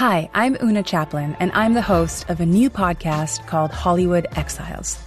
Hi, 0.00 0.30
I'm 0.32 0.56
Una 0.62 0.82
Chaplin, 0.82 1.36
and 1.40 1.52
I'm 1.52 1.74
the 1.74 1.82
host 1.82 2.30
of 2.30 2.40
a 2.40 2.46
new 2.46 2.70
podcast 2.70 3.46
called 3.46 3.70
Hollywood 3.70 4.26
Exiles. 4.34 4.98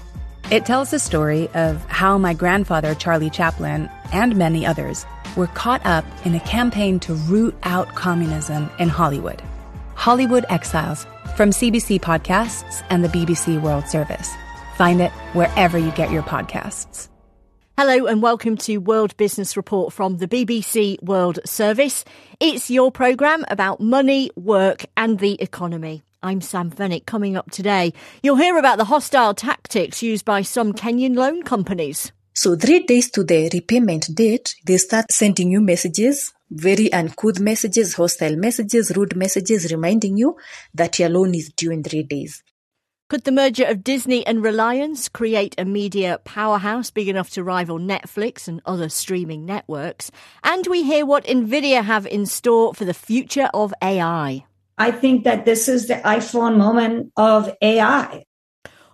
It 0.51 0.67
tells 0.67 0.91
the 0.91 0.99
story 0.99 1.49
of 1.55 1.83
how 1.85 2.19
my 2.19 2.35
grandfather, 2.35 2.93
Charlie 2.93 3.31
Chaplin, 3.31 3.89
and 4.11 4.35
many 4.35 4.67
others 4.67 5.03
were 5.35 5.47
caught 5.47 5.83
up 5.83 6.05
in 6.27 6.35
a 6.35 6.39
campaign 6.41 6.99
to 6.99 7.15
root 7.15 7.55
out 7.63 7.95
communism 7.95 8.69
in 8.77 8.87
Hollywood. 8.87 9.41
Hollywood 9.95 10.45
Exiles 10.49 11.07
from 11.35 11.49
CBC 11.49 11.99
Podcasts 11.99 12.85
and 12.91 13.03
the 13.03 13.09
BBC 13.09 13.59
World 13.59 13.87
Service. 13.87 14.29
Find 14.75 15.01
it 15.01 15.11
wherever 15.33 15.79
you 15.79 15.89
get 15.93 16.11
your 16.11 16.21
podcasts. 16.21 17.09
Hello 17.75 18.05
and 18.05 18.21
welcome 18.21 18.55
to 18.55 18.77
World 18.77 19.17
Business 19.17 19.57
Report 19.57 19.91
from 19.91 20.17
the 20.17 20.27
BBC 20.27 21.01
World 21.01 21.39
Service. 21.43 22.05
It's 22.39 22.69
your 22.69 22.91
programme 22.91 23.45
about 23.47 23.79
money, 23.79 24.29
work 24.35 24.85
and 24.95 25.17
the 25.17 25.41
economy. 25.41 26.03
I'm 26.21 26.39
Sam 26.39 26.69
Fenwick. 26.69 27.07
Coming 27.07 27.35
up 27.35 27.49
today, 27.49 27.91
you'll 28.21 28.35
hear 28.35 28.59
about 28.59 28.77
the 28.77 28.85
hostile 28.85 29.33
tactics 29.33 30.03
used 30.03 30.23
by 30.23 30.43
some 30.43 30.73
Kenyan 30.73 31.15
loan 31.15 31.41
companies. 31.41 32.11
So 32.35 32.55
three 32.55 32.83
days 32.83 33.09
to 33.09 33.23
the 33.23 33.49
repayment 33.51 34.13
date, 34.13 34.53
they 34.67 34.77
start 34.77 35.11
sending 35.11 35.49
you 35.49 35.59
messages, 35.59 36.31
very 36.51 36.93
uncouth 36.93 37.39
messages, 37.39 37.95
hostile 37.95 38.35
messages, 38.35 38.95
rude 38.95 39.15
messages, 39.15 39.71
reminding 39.71 40.17
you 40.17 40.37
that 40.75 40.99
your 40.99 41.09
loan 41.09 41.33
is 41.33 41.49
due 41.49 41.71
in 41.71 41.81
three 41.81 42.03
days. 42.03 42.43
Could 43.13 43.25
the 43.25 43.31
merger 43.31 43.65
of 43.65 43.83
Disney 43.83 44.25
and 44.25 44.41
Reliance 44.41 45.07
create 45.07 45.53
a 45.59 45.65
media 45.65 46.19
powerhouse 46.23 46.89
big 46.89 47.07
enough 47.07 47.29
to 47.33 47.43
rival 47.43 47.77
Netflix 47.77 48.47
and 48.47 48.59
other 48.65 48.89
streaming 48.89 49.45
networks? 49.45 50.09
And 50.43 50.65
we 50.65 50.81
hear 50.81 51.05
what 51.05 51.23
Nvidia 51.25 51.83
have 51.83 52.07
in 52.07 52.25
store 52.25 52.73
for 52.73 52.85
the 52.85 52.93
future 52.95 53.51
of 53.53 53.71
AI. 53.83 54.45
I 54.79 54.89
think 54.89 55.25
that 55.25 55.45
this 55.45 55.67
is 55.67 55.87
the 55.87 55.97
iPhone 55.97 56.57
moment 56.57 57.11
of 57.15 57.55
AI. 57.61 58.23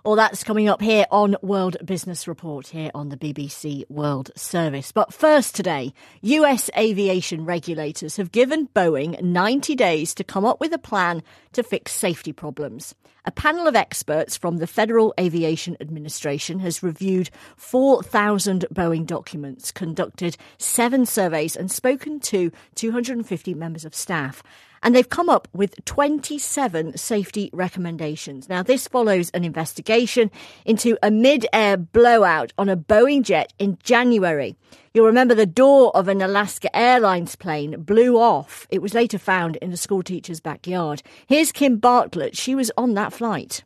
Well, 0.09 0.15
that's 0.15 0.43
coming 0.43 0.67
up 0.67 0.81
here 0.81 1.05
on 1.11 1.35
World 1.43 1.77
Business 1.85 2.27
Report 2.27 2.65
here 2.65 2.89
on 2.95 3.09
the 3.09 3.15
BBC 3.15 3.87
World 3.91 4.31
Service. 4.35 4.91
But 4.91 5.13
first 5.13 5.55
today, 5.55 5.93
US 6.21 6.71
aviation 6.75 7.45
regulators 7.45 8.17
have 8.17 8.31
given 8.31 8.69
Boeing 8.69 9.21
90 9.21 9.75
days 9.75 10.15
to 10.15 10.23
come 10.23 10.45
up 10.45 10.59
with 10.59 10.73
a 10.73 10.79
plan 10.79 11.21
to 11.53 11.61
fix 11.61 11.91
safety 11.91 12.33
problems. 12.33 12.95
A 13.25 13.31
panel 13.31 13.67
of 13.67 13.75
experts 13.75 14.35
from 14.35 14.57
the 14.57 14.65
Federal 14.65 15.13
Aviation 15.19 15.77
Administration 15.79 16.57
has 16.57 16.81
reviewed 16.81 17.29
4,000 17.55 18.65
Boeing 18.73 19.05
documents, 19.05 19.71
conducted 19.71 20.37
seven 20.57 21.05
surveys, 21.05 21.55
and 21.55 21.69
spoken 21.69 22.19
to 22.21 22.51
250 22.73 23.53
members 23.53 23.85
of 23.85 23.93
staff 23.93 24.41
and 24.83 24.95
they've 24.95 25.09
come 25.09 25.29
up 25.29 25.47
with 25.53 25.83
27 25.85 26.97
safety 26.97 27.49
recommendations. 27.53 28.49
Now, 28.49 28.63
this 28.63 28.87
follows 28.87 29.29
an 29.31 29.43
investigation 29.43 30.31
into 30.65 30.97
a 31.01 31.11
mid 31.11 31.45
air 31.53 31.77
blowout 31.77 32.53
on 32.57 32.69
a 32.69 32.77
Boeing 32.77 33.23
jet 33.23 33.53
in 33.59 33.77
January. 33.83 34.55
You'll 34.93 35.05
remember 35.05 35.35
the 35.35 35.45
door 35.45 35.95
of 35.95 36.07
an 36.07 36.21
Alaska 36.21 36.75
Airlines 36.75 37.35
plane 37.35 37.81
blew 37.81 38.17
off. 38.17 38.67
It 38.69 38.81
was 38.81 38.93
later 38.93 39.19
found 39.19 39.55
in 39.57 39.71
a 39.71 39.77
schoolteacher's 39.77 40.39
backyard. 40.39 41.03
Here's 41.27 41.51
Kim 41.51 41.77
Bartlett. 41.77 42.35
She 42.35 42.55
was 42.55 42.71
on 42.77 42.95
that 42.95 43.13
flight 43.13 43.63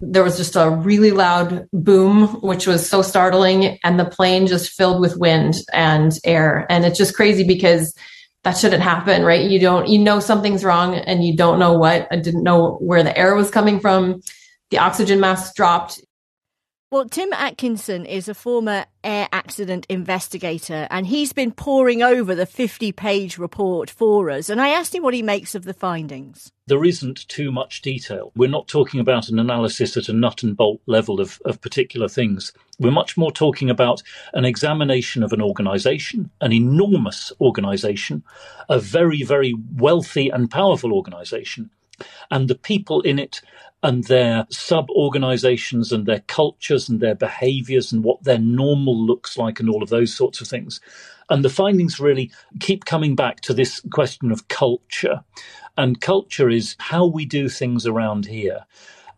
there 0.00 0.22
was 0.22 0.36
just 0.36 0.56
a 0.56 0.70
really 0.70 1.10
loud 1.10 1.68
boom, 1.72 2.28
which 2.40 2.66
was 2.66 2.88
so 2.88 3.02
startling, 3.02 3.78
and 3.82 3.98
the 3.98 4.04
plane 4.04 4.46
just 4.46 4.70
filled 4.70 5.00
with 5.00 5.16
wind 5.16 5.54
and 5.72 6.12
air. 6.24 6.66
And 6.70 6.84
it's 6.84 6.98
just 6.98 7.14
crazy 7.14 7.44
because 7.44 7.94
that 8.48 8.56
shouldn't 8.56 8.82
happen, 8.82 9.24
right? 9.24 9.50
You 9.50 9.58
don't, 9.58 9.88
you 9.88 9.98
know, 9.98 10.20
something's 10.20 10.64
wrong 10.64 10.94
and 10.94 11.22
you 11.22 11.36
don't 11.36 11.58
know 11.58 11.74
what. 11.74 12.08
I 12.10 12.16
didn't 12.16 12.42
know 12.42 12.76
where 12.76 13.02
the 13.02 13.16
air 13.16 13.34
was 13.34 13.50
coming 13.50 13.78
from. 13.78 14.22
The 14.70 14.78
oxygen 14.78 15.20
mask 15.20 15.54
dropped. 15.54 16.00
Well, 16.90 17.04
Tim 17.04 17.34
Atkinson 17.34 18.06
is 18.06 18.30
a 18.30 18.34
former 18.34 18.86
air 19.04 19.28
accident 19.30 19.84
investigator 19.90 20.88
and 20.90 21.06
he's 21.06 21.34
been 21.34 21.52
poring 21.52 22.02
over 22.02 22.34
the 22.34 22.46
50 22.46 22.92
page 22.92 23.36
report 23.36 23.90
for 23.90 24.30
us. 24.30 24.48
And 24.48 24.58
I 24.58 24.70
asked 24.70 24.94
him 24.94 25.02
what 25.02 25.12
he 25.12 25.20
makes 25.20 25.54
of 25.54 25.64
the 25.64 25.74
findings. 25.74 26.50
There 26.66 26.86
isn't 26.86 27.28
too 27.28 27.52
much 27.52 27.82
detail. 27.82 28.32
We're 28.34 28.48
not 28.48 28.68
talking 28.68 29.00
about 29.00 29.28
an 29.28 29.38
analysis 29.38 29.98
at 29.98 30.08
a 30.08 30.14
nut 30.14 30.42
and 30.42 30.56
bolt 30.56 30.80
level 30.86 31.20
of, 31.20 31.42
of 31.44 31.60
particular 31.60 32.08
things. 32.08 32.54
We're 32.78 32.90
much 32.90 33.18
more 33.18 33.32
talking 33.32 33.68
about 33.68 34.02
an 34.32 34.46
examination 34.46 35.22
of 35.22 35.34
an 35.34 35.42
organization, 35.42 36.30
an 36.40 36.54
enormous 36.54 37.34
organization, 37.38 38.24
a 38.70 38.78
very, 38.78 39.24
very 39.24 39.54
wealthy 39.74 40.30
and 40.30 40.50
powerful 40.50 40.94
organization, 40.94 41.68
and 42.30 42.48
the 42.48 42.54
people 42.54 43.02
in 43.02 43.18
it 43.18 43.42
and 43.82 44.04
their 44.04 44.46
sub 44.50 44.90
organizations 44.90 45.92
and 45.92 46.06
their 46.06 46.20
cultures 46.20 46.88
and 46.88 47.00
their 47.00 47.14
behaviors 47.14 47.92
and 47.92 48.02
what 48.04 48.24
their 48.24 48.38
normal 48.38 48.98
looks 48.98 49.38
like 49.38 49.60
and 49.60 49.70
all 49.70 49.82
of 49.82 49.88
those 49.88 50.14
sorts 50.14 50.40
of 50.40 50.48
things. 50.48 50.80
And 51.30 51.44
the 51.44 51.50
findings 51.50 52.00
really 52.00 52.30
keep 52.60 52.84
coming 52.84 53.14
back 53.14 53.40
to 53.42 53.54
this 53.54 53.80
question 53.92 54.32
of 54.32 54.48
culture. 54.48 55.22
And 55.76 56.00
culture 56.00 56.48
is 56.48 56.74
how 56.78 57.06
we 57.06 57.24
do 57.24 57.48
things 57.48 57.86
around 57.86 58.26
here 58.26 58.64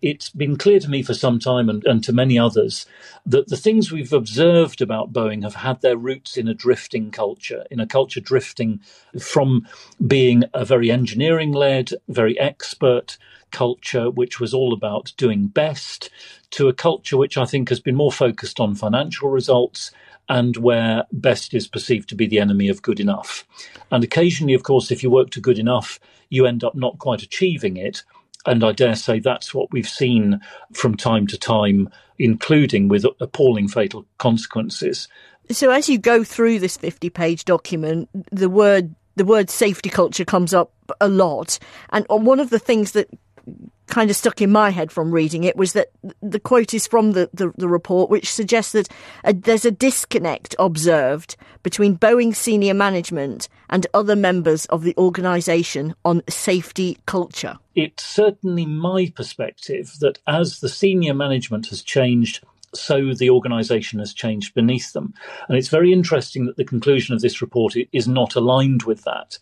it's 0.03 0.31
been 0.31 0.57
clear 0.57 0.81
to 0.81 0.89
me 0.91 1.03
for 1.03 1.15
some 1.15 1.39
time 1.39 1.69
and, 1.69 1.85
and, 1.85 2.03
to 2.05 2.13
many 2.13 2.39
others 2.39 2.87
that 3.27 3.49
the 3.49 3.57
things 3.57 3.93
we've 3.93 4.13
observed 4.13 4.81
about 4.81 5.13
Boeing 5.13 5.43
have 5.43 5.57
had 5.57 5.81
their 5.83 5.97
roots 5.97 6.37
in 6.37 6.49
a 6.49 6.55
drifting 6.55 7.11
culture, 7.11 7.65
in 7.71 7.81
a 7.81 7.87
culture 7.87 8.21
drifting 8.21 8.81
from 9.21 9.67
being 10.07 10.45
a 10.55 10.65
very 10.65 10.91
engineering 10.91 11.53
led, 11.53 11.91
very 12.09 12.39
expert 12.39 13.19
culture, 13.51 14.11
which 14.11 14.41
was 14.41 14.55
all 14.55 14.73
about 14.73 15.13
doing 15.17 15.47
best, 15.47 16.11
to 16.51 16.69
a 16.69 16.75
culture 16.75 17.17
which 17.17 17.37
I 17.37 17.45
think 17.45 17.69
has 17.69 17.81
been 17.81 17.97
more 17.97 18.13
focused 18.13 18.61
on 18.61 18.75
financial 18.75 19.29
results 19.29 19.91
and 20.29 20.57
where 20.57 21.05
best 21.13 21.55
is 21.55 21.67
perceived 21.67 22.09
to 22.09 22.15
be 22.15 22.27
the 22.27 22.39
enemy 22.39 22.69
of 22.69 22.83
good 22.83 23.01
enough. 23.01 23.45
And 23.91 24.05
occasionally, 24.05 24.55
of 24.55 24.63
course, 24.63 24.91
if 24.91 25.03
you 25.03 25.11
work 25.11 25.31
to 25.31 25.41
good 25.41 25.59
enough, 25.59 25.99
you 26.29 26.47
end 26.47 26.63
up 26.63 26.75
not 26.75 26.99
quite 26.99 27.23
achieving 27.23 27.77
it. 27.77 28.05
And 28.47 28.65
I 28.65 28.73
dare 28.73 28.95
say 28.95 29.19
that's 29.19 29.53
what 29.53 29.71
we've 29.73 29.89
seen 29.89 30.41
from 30.73 30.97
time 30.97 31.27
to 31.27 31.37
time, 31.37 31.91
including 32.19 32.89
with 32.89 33.05
appalling 33.21 33.69
fatal 33.69 34.07
consequences. 34.19 35.09
So, 35.51 35.71
as 35.71 35.89
you 35.89 35.99
go 35.99 36.23
through 36.23 36.61
this 36.61 36.77
50 36.77 37.11
page 37.11 37.45
document, 37.45 38.09
the 38.31 38.49
word 38.49 38.95
the 39.17 39.25
word 39.25 39.51
safety 39.51 39.91
culture 39.91 40.25
comes 40.25 40.55
up 40.55 40.73
a 41.01 41.09
lot. 41.09 41.59
And 41.91 42.07
one 42.09 42.41
of 42.41 42.51
the 42.51 42.59
things 42.59 42.93
that 42.93 43.09
kind 43.91 44.09
of 44.09 44.17
stuck 44.17 44.41
in 44.41 44.51
my 44.51 44.71
head 44.71 44.91
from 44.91 45.11
reading 45.11 45.45
it 45.45 45.57
was 45.57 45.73
that 45.73 45.91
the 46.23 46.41
quote 46.41 46.73
is 46.73 46.87
from 46.87 47.13
the, 47.13 47.29
the, 47.35 47.53
the 47.57 47.69
report, 47.69 48.09
which 48.09 48.33
suggests 48.33 48.73
that 48.73 48.89
a, 49.25 49.35
there's 49.35 49.65
a 49.65 49.71
disconnect 49.71 50.55
observed 50.59 51.37
between 51.63 51.99
Boeing 51.99 52.35
senior 52.35 52.73
management 52.73 53.49
and 53.69 53.87
other 53.93 54.17
members 54.17 54.65
of 54.67 54.83
the 54.83 54.95
organisation 54.97 55.95
on 56.05 56.23
safety 56.29 56.99
culture. 57.07 57.59
It's 57.75 58.05
certainly 58.05 58.65
my 58.67 59.13
perspective 59.15 59.93
that 60.01 60.19
as 60.27 60.61
the 60.61 60.69
senior 60.69 61.15
management 61.15 61.67
has 61.69 61.83
changed, 61.83 62.45
so 62.75 63.13
the 63.15 63.31
organisation 63.31 63.99
has 63.99 64.15
changed 64.15 64.55
beneath 64.55 64.93
them. 64.93 65.13
And 65.49 65.59
it's 65.59 65.69
very 65.69 65.93
interesting 65.93 66.47
that 66.47 66.57
the 66.57 66.65
conclusion 66.65 67.15
of 67.15 67.21
this 67.21 67.43
report 67.43 67.75
is 67.93 68.07
not 68.07 68.37
aligned 68.37 68.85
with 68.85 69.03
that. 69.05 69.39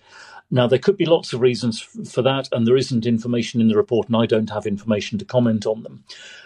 Now, 0.50 0.66
there 0.66 0.78
could 0.78 0.96
be 0.96 1.04
lots 1.04 1.32
of 1.32 1.40
reasons 1.40 1.80
for 1.80 2.22
that, 2.22 2.48
and 2.52 2.66
there 2.66 2.76
isn't 2.76 3.04
information 3.04 3.60
in 3.60 3.68
the 3.68 3.76
report, 3.76 4.06
and 4.06 4.16
I 4.16 4.24
don't 4.24 4.50
have 4.50 4.66
information 4.66 5.18
to 5.18 5.24
comment 5.24 5.66
on 5.66 5.82
them. 5.82 6.04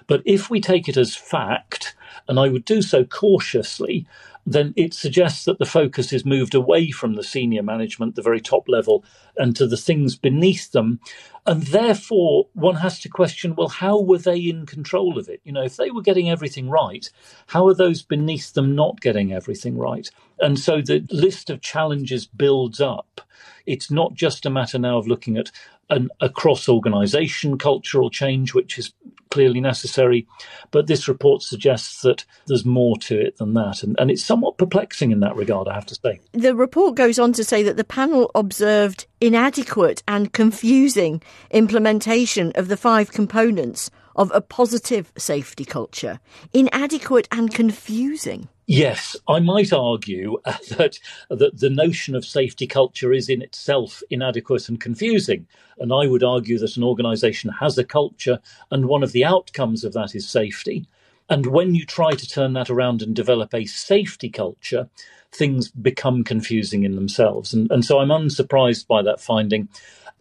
But 0.08 0.22
if 0.24 0.50
we 0.50 0.60
take 0.60 0.88
it 0.88 0.96
as 0.96 1.14
fact, 1.14 1.94
and 2.28 2.38
I 2.38 2.48
would 2.48 2.64
do 2.64 2.82
so 2.82 3.04
cautiously, 3.04 4.06
then 4.46 4.74
it 4.76 4.94
suggests 4.94 5.44
that 5.44 5.58
the 5.58 5.66
focus 5.66 6.12
is 6.12 6.24
moved 6.24 6.54
away 6.54 6.90
from 6.90 7.14
the 7.14 7.22
senior 7.22 7.62
management, 7.62 8.16
the 8.16 8.22
very 8.22 8.40
top 8.40 8.68
level, 8.68 9.04
and 9.36 9.54
to 9.56 9.66
the 9.66 9.76
things 9.76 10.16
beneath 10.16 10.72
them. 10.72 11.00
And 11.46 11.62
therefore, 11.64 12.48
one 12.54 12.76
has 12.76 13.00
to 13.00 13.08
question 13.08 13.54
well, 13.54 13.68
how 13.68 14.00
were 14.00 14.18
they 14.18 14.38
in 14.38 14.66
control 14.66 15.18
of 15.18 15.28
it? 15.28 15.40
You 15.44 15.52
know, 15.52 15.62
if 15.62 15.76
they 15.76 15.90
were 15.90 16.02
getting 16.02 16.30
everything 16.30 16.68
right, 16.68 17.08
how 17.48 17.66
are 17.68 17.74
those 17.74 18.02
beneath 18.02 18.54
them 18.54 18.74
not 18.74 19.00
getting 19.00 19.32
everything 19.32 19.78
right? 19.78 20.10
And 20.40 20.58
so 20.58 20.80
the 20.80 21.06
list 21.10 21.50
of 21.50 21.60
challenges 21.60 22.26
builds 22.26 22.80
up. 22.80 23.20
It's 23.66 23.90
not 23.90 24.14
just 24.14 24.46
a 24.46 24.50
matter 24.50 24.78
now 24.78 24.98
of 24.98 25.06
looking 25.06 25.36
at 25.36 25.50
an, 25.90 26.08
a 26.20 26.28
cross 26.28 26.68
organisation 26.68 27.58
cultural 27.58 28.10
change, 28.10 28.54
which 28.54 28.78
is 28.78 28.92
clearly 29.32 29.60
necessary, 29.60 30.26
but 30.70 30.86
this 30.86 31.08
report 31.08 31.42
suggests 31.42 32.02
that 32.02 32.26
there's 32.46 32.66
more 32.66 32.98
to 32.98 33.18
it 33.18 33.38
than 33.38 33.54
that. 33.54 33.82
And, 33.82 33.96
and 33.98 34.10
it's 34.10 34.22
somewhat 34.22 34.58
perplexing 34.58 35.10
in 35.10 35.20
that 35.20 35.34
regard, 35.36 35.68
I 35.68 35.74
have 35.74 35.86
to 35.86 35.94
say. 35.94 36.20
The 36.32 36.54
report 36.54 36.96
goes 36.96 37.18
on 37.18 37.32
to 37.32 37.42
say 37.42 37.62
that 37.62 37.78
the 37.78 37.84
panel 37.84 38.30
observed 38.34 39.06
inadequate 39.22 40.02
and 40.06 40.32
confusing 40.34 41.22
implementation 41.50 42.52
of 42.56 42.68
the 42.68 42.76
five 42.76 43.10
components 43.10 43.90
of 44.16 44.30
a 44.34 44.40
positive 44.40 45.12
safety 45.16 45.64
culture. 45.64 46.20
Inadequate 46.52 47.28
and 47.30 47.52
confusing. 47.52 48.48
Yes, 48.66 49.16
I 49.28 49.40
might 49.40 49.72
argue 49.72 50.38
uh, 50.44 50.56
that, 50.76 50.98
that 51.28 51.58
the 51.58 51.70
notion 51.70 52.14
of 52.14 52.24
safety 52.24 52.66
culture 52.66 53.12
is 53.12 53.28
in 53.28 53.42
itself 53.42 54.02
inadequate 54.10 54.68
and 54.68 54.80
confusing. 54.80 55.46
And 55.78 55.92
I 55.92 56.06
would 56.06 56.22
argue 56.22 56.58
that 56.58 56.76
an 56.76 56.84
organization 56.84 57.50
has 57.60 57.76
a 57.76 57.84
culture, 57.84 58.38
and 58.70 58.86
one 58.86 59.02
of 59.02 59.12
the 59.12 59.24
outcomes 59.24 59.84
of 59.84 59.92
that 59.94 60.14
is 60.14 60.28
safety. 60.28 60.86
And 61.32 61.46
when 61.46 61.74
you 61.74 61.86
try 61.86 62.10
to 62.10 62.28
turn 62.28 62.52
that 62.52 62.68
around 62.68 63.00
and 63.00 63.16
develop 63.16 63.54
a 63.54 63.64
safety 63.64 64.28
culture, 64.28 64.90
things 65.32 65.70
become 65.70 66.24
confusing 66.24 66.84
in 66.84 66.94
themselves. 66.94 67.54
And, 67.54 67.70
and 67.70 67.82
so 67.86 68.00
I'm 68.00 68.10
unsurprised 68.10 68.86
by 68.86 69.00
that 69.00 69.18
finding. 69.18 69.70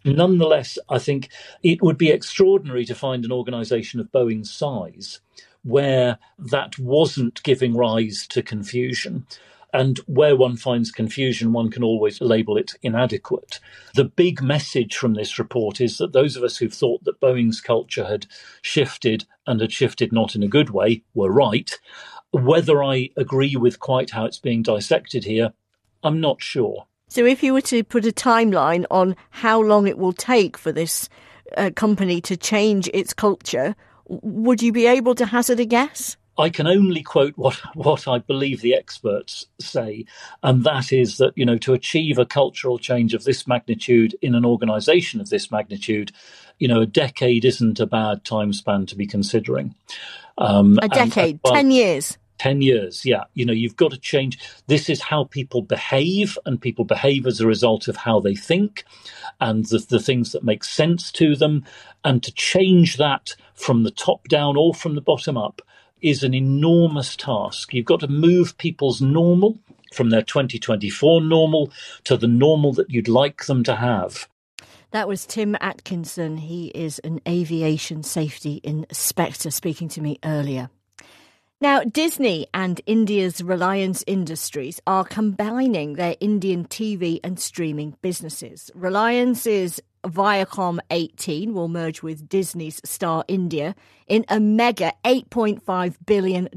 Nonetheless, 0.05 0.77
I 0.87 0.99
think 0.99 1.27
it 1.63 1.81
would 1.81 1.97
be 1.97 2.11
extraordinary 2.11 2.85
to 2.85 2.95
find 2.95 3.25
an 3.25 3.31
organization 3.33 3.99
of 3.99 4.09
Boeing's 4.13 4.53
size 4.53 5.19
where 5.63 6.17
that 6.39 6.79
wasn't 6.79 7.43
giving 7.43 7.75
rise 7.75 8.25
to 8.27 8.41
confusion. 8.41 9.27
And 9.73 9.99
where 9.99 10.35
one 10.35 10.57
finds 10.57 10.91
confusion, 10.91 11.53
one 11.53 11.71
can 11.71 11.83
always 11.83 12.19
label 12.19 12.57
it 12.57 12.73
inadequate. 12.81 13.59
The 13.95 14.03
big 14.03 14.41
message 14.41 14.95
from 14.95 15.13
this 15.13 15.39
report 15.39 15.79
is 15.79 15.97
that 15.97 16.11
those 16.11 16.35
of 16.35 16.43
us 16.43 16.57
who've 16.57 16.73
thought 16.73 17.03
that 17.05 17.21
Boeing's 17.21 17.61
culture 17.61 18.05
had 18.05 18.27
shifted 18.61 19.25
and 19.47 19.61
had 19.61 19.71
shifted 19.71 20.11
not 20.11 20.35
in 20.35 20.43
a 20.43 20.47
good 20.49 20.71
way 20.71 21.03
were 21.13 21.31
right. 21.31 21.71
Whether 22.31 22.83
I 22.83 23.09
agree 23.15 23.55
with 23.55 23.79
quite 23.79 24.11
how 24.11 24.25
it's 24.25 24.39
being 24.39 24.61
dissected 24.61 25.23
here, 25.23 25.53
I'm 26.03 26.19
not 26.19 26.41
sure. 26.41 26.87
So, 27.07 27.25
if 27.25 27.43
you 27.43 27.53
were 27.53 27.61
to 27.61 27.83
put 27.83 28.05
a 28.05 28.11
timeline 28.11 28.85
on 28.89 29.17
how 29.31 29.61
long 29.61 29.87
it 29.87 29.97
will 29.97 30.13
take 30.13 30.57
for 30.57 30.71
this 30.71 31.09
uh, 31.57 31.71
company 31.75 32.21
to 32.21 32.37
change 32.37 32.89
its 32.93 33.13
culture, 33.13 33.75
would 34.07 34.61
you 34.61 34.71
be 34.71 34.87
able 34.87 35.15
to 35.15 35.25
hazard 35.25 35.59
a 35.59 35.65
guess? 35.65 36.15
I 36.37 36.49
can 36.49 36.67
only 36.67 37.03
quote 37.03 37.37
what, 37.37 37.55
what 37.75 38.07
I 38.07 38.19
believe 38.19 38.61
the 38.61 38.73
experts 38.73 39.45
say, 39.59 40.05
and 40.43 40.63
that 40.63 40.91
is 40.91 41.17
that, 41.17 41.33
you 41.35 41.45
know, 41.45 41.57
to 41.59 41.73
achieve 41.73 42.17
a 42.17 42.25
cultural 42.25 42.79
change 42.79 43.13
of 43.13 43.23
this 43.23 43.47
magnitude 43.47 44.15
in 44.21 44.35
an 44.35 44.45
organization 44.45 45.19
of 45.19 45.29
this 45.29 45.51
magnitude, 45.51 46.11
you 46.59 46.67
know, 46.67 46.81
a 46.81 46.85
decade 46.85 47.45
isn't 47.45 47.79
a 47.79 47.85
bad 47.85 48.23
time 48.23 48.53
span 48.53 48.85
to 48.87 48.95
be 48.95 49.05
considering. 49.05 49.75
Um, 50.37 50.79
a 50.81 50.87
decade, 50.87 51.35
and, 51.35 51.39
well, 51.43 51.53
10 51.53 51.71
years. 51.71 52.17
10 52.39 52.63
years 52.63 53.05
yeah 53.05 53.25
you 53.35 53.45
know 53.45 53.53
you've 53.53 53.75
got 53.75 53.91
to 53.91 53.99
change 53.99 54.39
this 54.65 54.89
is 54.89 54.99
how 54.99 55.25
people 55.25 55.61
behave 55.61 56.39
and 56.43 56.59
people 56.59 56.83
behave 56.83 57.27
as 57.27 57.39
a 57.39 57.45
result 57.45 57.87
of 57.87 57.95
how 57.95 58.19
they 58.19 58.33
think 58.33 58.83
and 59.39 59.65
the, 59.65 59.77
the 59.89 59.99
things 59.99 60.31
that 60.31 60.43
make 60.43 60.63
sense 60.63 61.11
to 61.11 61.35
them 61.35 61.63
and 62.03 62.23
to 62.23 62.31
change 62.33 62.97
that 62.97 63.35
from 63.53 63.83
the 63.83 63.91
top 63.91 64.27
down 64.27 64.57
or 64.57 64.73
from 64.73 64.95
the 64.95 65.01
bottom 65.01 65.37
up 65.37 65.61
is 66.01 66.23
an 66.23 66.33
enormous 66.33 67.15
task 67.15 67.73
you've 67.73 67.85
got 67.85 67.99
to 67.99 68.07
move 68.07 68.57
people's 68.57 69.01
normal 69.01 69.57
from 69.93 70.09
their 70.09 70.21
2024 70.21 71.21
normal 71.21 71.71
to 72.03 72.17
the 72.17 72.27
normal 72.27 72.73
that 72.73 72.89
you'd 72.89 73.07
like 73.07 73.45
them 73.45 73.63
to 73.63 73.75
have 73.75 74.27
that 74.91 75.07
was 75.07 75.25
Tim 75.25 75.55
Atkinson. 75.61 76.35
He 76.35 76.67
is 76.67 76.99
an 76.99 77.21
aviation 77.25 78.03
safety 78.03 78.59
inspector 78.61 79.49
speaking 79.49 79.87
to 79.89 80.01
me 80.01 80.19
earlier. 80.23 80.69
Now, 81.61 81.83
Disney 81.83 82.47
and 82.53 82.81
India's 82.85 83.41
Reliance 83.41 84.03
Industries 84.07 84.81
are 84.87 85.05
combining 85.05 85.93
their 85.93 86.15
Indian 86.19 86.65
TV 86.65 87.19
and 87.23 87.39
streaming 87.39 87.95
businesses. 88.01 88.69
Reliance's 88.73 89.79
Viacom 90.03 90.79
18 90.89 91.53
will 91.53 91.67
merge 91.67 92.01
with 92.01 92.27
Disney's 92.27 92.81
Star 92.83 93.23
India 93.27 93.75
in 94.11 94.25
a 94.27 94.41
mega 94.41 94.91
$8.5 95.05 95.95
billion 96.05 96.49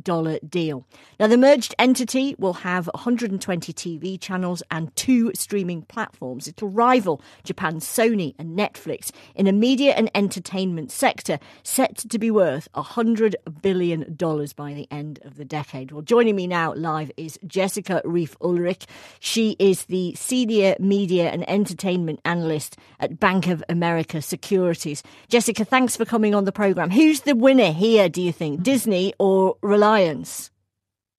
deal. 0.48 0.84
Now, 1.20 1.28
the 1.28 1.38
merged 1.38 1.72
entity 1.78 2.34
will 2.36 2.54
have 2.54 2.86
120 2.88 3.72
TV 3.72 4.20
channels 4.20 4.60
and 4.72 4.94
two 4.96 5.30
streaming 5.36 5.82
platforms. 5.82 6.48
It'll 6.48 6.68
rival 6.68 7.22
Japan's 7.44 7.86
Sony 7.86 8.34
and 8.40 8.58
Netflix 8.58 9.12
in 9.36 9.46
a 9.46 9.52
media 9.52 9.92
and 9.92 10.10
entertainment 10.16 10.90
sector 10.90 11.38
set 11.62 11.96
to 11.98 12.18
be 12.18 12.28
worth 12.28 12.68
$100 12.72 13.34
billion 13.62 14.16
by 14.56 14.74
the 14.74 14.88
end 14.90 15.20
of 15.24 15.36
the 15.36 15.44
decade. 15.44 15.92
Well, 15.92 16.02
joining 16.02 16.34
me 16.34 16.48
now 16.48 16.74
live 16.74 17.12
is 17.16 17.38
Jessica 17.46 18.02
Reif 18.04 18.36
Ehrlich. 18.42 18.86
She 19.20 19.54
is 19.60 19.84
the 19.84 20.12
Senior 20.16 20.74
Media 20.80 21.30
and 21.30 21.48
Entertainment 21.48 22.18
Analyst 22.24 22.76
at 22.98 23.20
Bank 23.20 23.46
of 23.46 23.62
America 23.68 24.20
Securities. 24.20 25.04
Jessica, 25.28 25.64
thanks 25.64 25.96
for 25.96 26.04
coming 26.04 26.34
on 26.34 26.46
the 26.46 26.50
program. 26.50 26.90
Who's 26.90 27.20
the 27.20 27.43
winner 27.44 27.72
here, 27.72 28.08
do 28.08 28.22
you 28.22 28.32
think? 28.32 28.62
Disney 28.62 29.12
or 29.18 29.56
Reliance? 29.60 30.50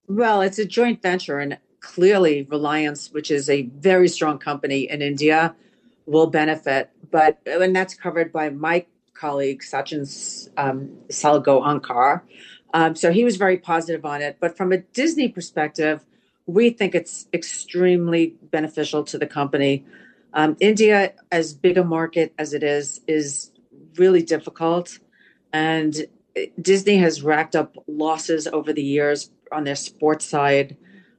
Well, 0.07 0.42
it's 0.42 0.57
a 0.57 0.66
joint 0.66 1.01
venture, 1.01 1.38
and 1.38 1.60
clearly, 1.81 2.48
Reliance, 2.50 3.12
which 3.12 3.30
is 3.30 3.48
a 3.48 3.62
very 3.89 4.07
strong 4.07 4.39
company 4.39 4.89
in 4.89 5.04
India, 5.04 5.56
will 6.07 6.27
benefit. 6.27 6.89
But 7.12 7.39
and 7.45 7.75
that's 7.75 7.94
covered 7.94 8.33
by 8.33 8.50
my 8.50 8.86
colleague 9.13 9.62
Sachin 9.62 10.04
um, 10.57 10.89
Salgaonkar. 11.10 12.22
Um, 12.74 12.95
so 12.95 13.12
he 13.12 13.24
was 13.24 13.38
very 13.38 13.57
positive 13.57 14.04
on 14.04 14.21
it. 14.21 14.38
But 14.39 14.57
from 14.57 14.71
a 14.71 14.80
Disney 14.80 15.30
perspective, 15.30 16.04
we 16.48 16.71
think 16.71 16.95
it's 16.95 17.28
extremely 17.33 18.36
beneficial 18.51 19.04
to 19.06 19.18
the 19.18 19.28
company. 19.28 19.86
Um, 20.33 20.57
India, 20.60 21.13
as 21.31 21.54
big 21.54 21.78
a 21.78 21.83
market 21.83 22.33
as 22.38 22.54
it 22.54 22.63
is, 22.63 23.00
is 23.07 23.51
really 23.95 24.24
difficult. 24.24 25.00
And 25.54 25.95
Disney 26.61 26.97
has 26.97 27.23
racked 27.23 27.55
up 27.55 27.75
losses 27.87 28.47
over 28.47 28.73
the 28.73 28.83
years 28.83 29.31
on 29.51 29.63
their 29.63 29.75
sports 29.75 30.25
side. 30.25 30.77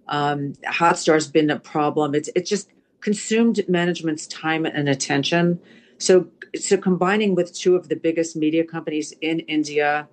Um, 0.08 0.52
Hotstar's 0.64 1.28
been 1.28 1.50
a 1.50 1.58
problem. 1.58 2.14
It's 2.14 2.28
it's 2.34 2.50
just 2.50 2.68
consumed 3.00 3.64
management's 3.68 4.26
time 4.26 4.66
and 4.66 4.88
attention. 4.88 5.60
So 5.98 6.28
so 6.54 6.76
combining 6.76 7.34
with 7.34 7.54
two 7.54 7.76
of 7.76 7.88
the 7.88 7.96
biggest 7.96 8.36
media 8.36 8.64
companies 8.64 9.12
in 9.20 9.40
India, 9.40 10.08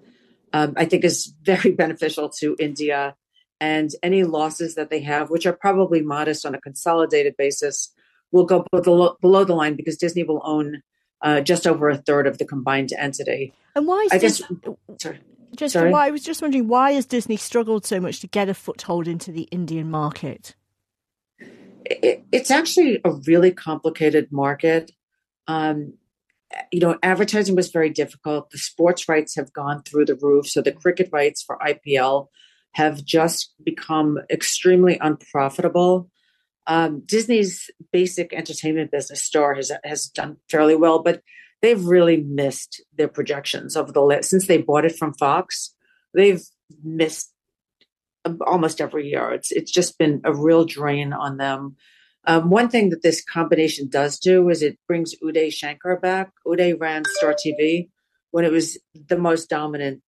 um, 0.53 0.73
I 0.77 0.85
think 0.85 1.03
is 1.03 1.33
very 1.43 1.71
beneficial 1.83 2.29
to 2.39 2.55
India. 2.59 3.15
And 3.59 3.91
any 4.01 4.23
losses 4.23 4.75
that 4.75 4.89
they 4.89 4.99
have, 5.01 5.29
which 5.29 5.45
are 5.45 5.53
probably 5.53 6.01
modest 6.01 6.45
on 6.45 6.53
a 6.53 6.59
consolidated 6.59 7.35
basis, 7.37 7.93
will 8.31 8.45
go 8.45 8.65
below, 8.71 9.15
below 9.21 9.45
the 9.45 9.53
line 9.53 9.75
because 9.75 9.95
Disney 9.95 10.23
will 10.23 10.41
own 10.43 10.81
uh, 11.23 11.41
just 11.41 11.65
over 11.65 11.89
a 11.89 11.97
third 11.97 12.27
of 12.27 12.37
the 12.37 12.45
combined 12.45 12.91
entity. 12.97 13.53
And 13.75 13.87
why 13.87 14.01
is 14.05 14.11
I 14.11 14.17
guess, 14.19 14.41
sorry. 14.99 15.19
Just 15.55 15.73
sorry? 15.73 15.91
why 15.91 16.07
I 16.07 16.11
was 16.11 16.23
just 16.23 16.41
wondering 16.41 16.67
why 16.67 16.91
has 16.91 17.05
Disney 17.05 17.37
struggled 17.37 17.85
so 17.85 17.99
much 17.99 18.19
to 18.21 18.27
get 18.27 18.49
a 18.49 18.53
foothold 18.53 19.07
into 19.07 19.31
the 19.31 19.43
Indian 19.43 19.89
market? 19.89 20.55
It, 21.85 22.23
it's 22.31 22.51
actually 22.51 23.01
a 23.03 23.11
really 23.27 23.51
complicated 23.51 24.31
market. 24.31 24.91
Um, 25.47 25.93
you 26.71 26.79
know, 26.79 26.97
advertising 27.01 27.55
was 27.55 27.71
very 27.71 27.89
difficult. 27.89 28.49
The 28.51 28.57
sports 28.57 29.09
rights 29.09 29.35
have 29.35 29.53
gone 29.53 29.83
through 29.83 30.05
the 30.05 30.15
roof. 30.15 30.47
So 30.47 30.61
the 30.61 30.71
cricket 30.71 31.09
rights 31.11 31.41
for 31.41 31.57
IPL 31.57 32.27
have 32.73 33.03
just 33.03 33.53
become 33.63 34.19
extremely 34.31 34.97
unprofitable. 34.99 36.09
Um, 36.65 37.03
Disney's 37.05 37.69
basic 37.91 38.33
entertainment 38.33 38.91
business 38.91 39.23
Star 39.23 39.53
has 39.55 39.71
has 39.83 40.07
done 40.07 40.37
fairly 40.49 40.75
well, 40.75 41.03
but 41.03 41.21
they've 41.61 41.83
really 41.83 42.17
missed 42.17 42.81
their 42.95 43.07
projections 43.07 43.75
of 43.75 43.93
the 43.93 44.19
since 44.21 44.47
they 44.47 44.57
bought 44.57 44.85
it 44.85 44.95
from 44.95 45.13
Fox. 45.13 45.75
They've 46.13 46.43
missed 46.83 47.33
almost 48.45 48.81
every 48.81 49.09
year. 49.09 49.31
It's 49.31 49.51
it's 49.51 49.71
just 49.71 49.97
been 49.97 50.21
a 50.23 50.33
real 50.33 50.65
drain 50.65 51.13
on 51.13 51.37
them. 51.37 51.75
Um, 52.25 52.49
one 52.49 52.69
thing 52.69 52.89
that 52.89 53.03
this 53.03 53.23
combination 53.23 53.89
does 53.89 54.17
do 54.17 54.49
is 54.49 54.61
it 54.61 54.79
brings 54.87 55.13
Uday 55.21 55.51
Shankar 55.51 55.99
back. 55.99 56.31
Uday 56.47 56.79
ran 56.79 57.03
Star 57.05 57.33
TV 57.33 57.89
when 58.31 58.45
it 58.45 58.51
was 58.51 58.77
the 58.93 59.17
most 59.17 59.49
dominant 59.49 60.01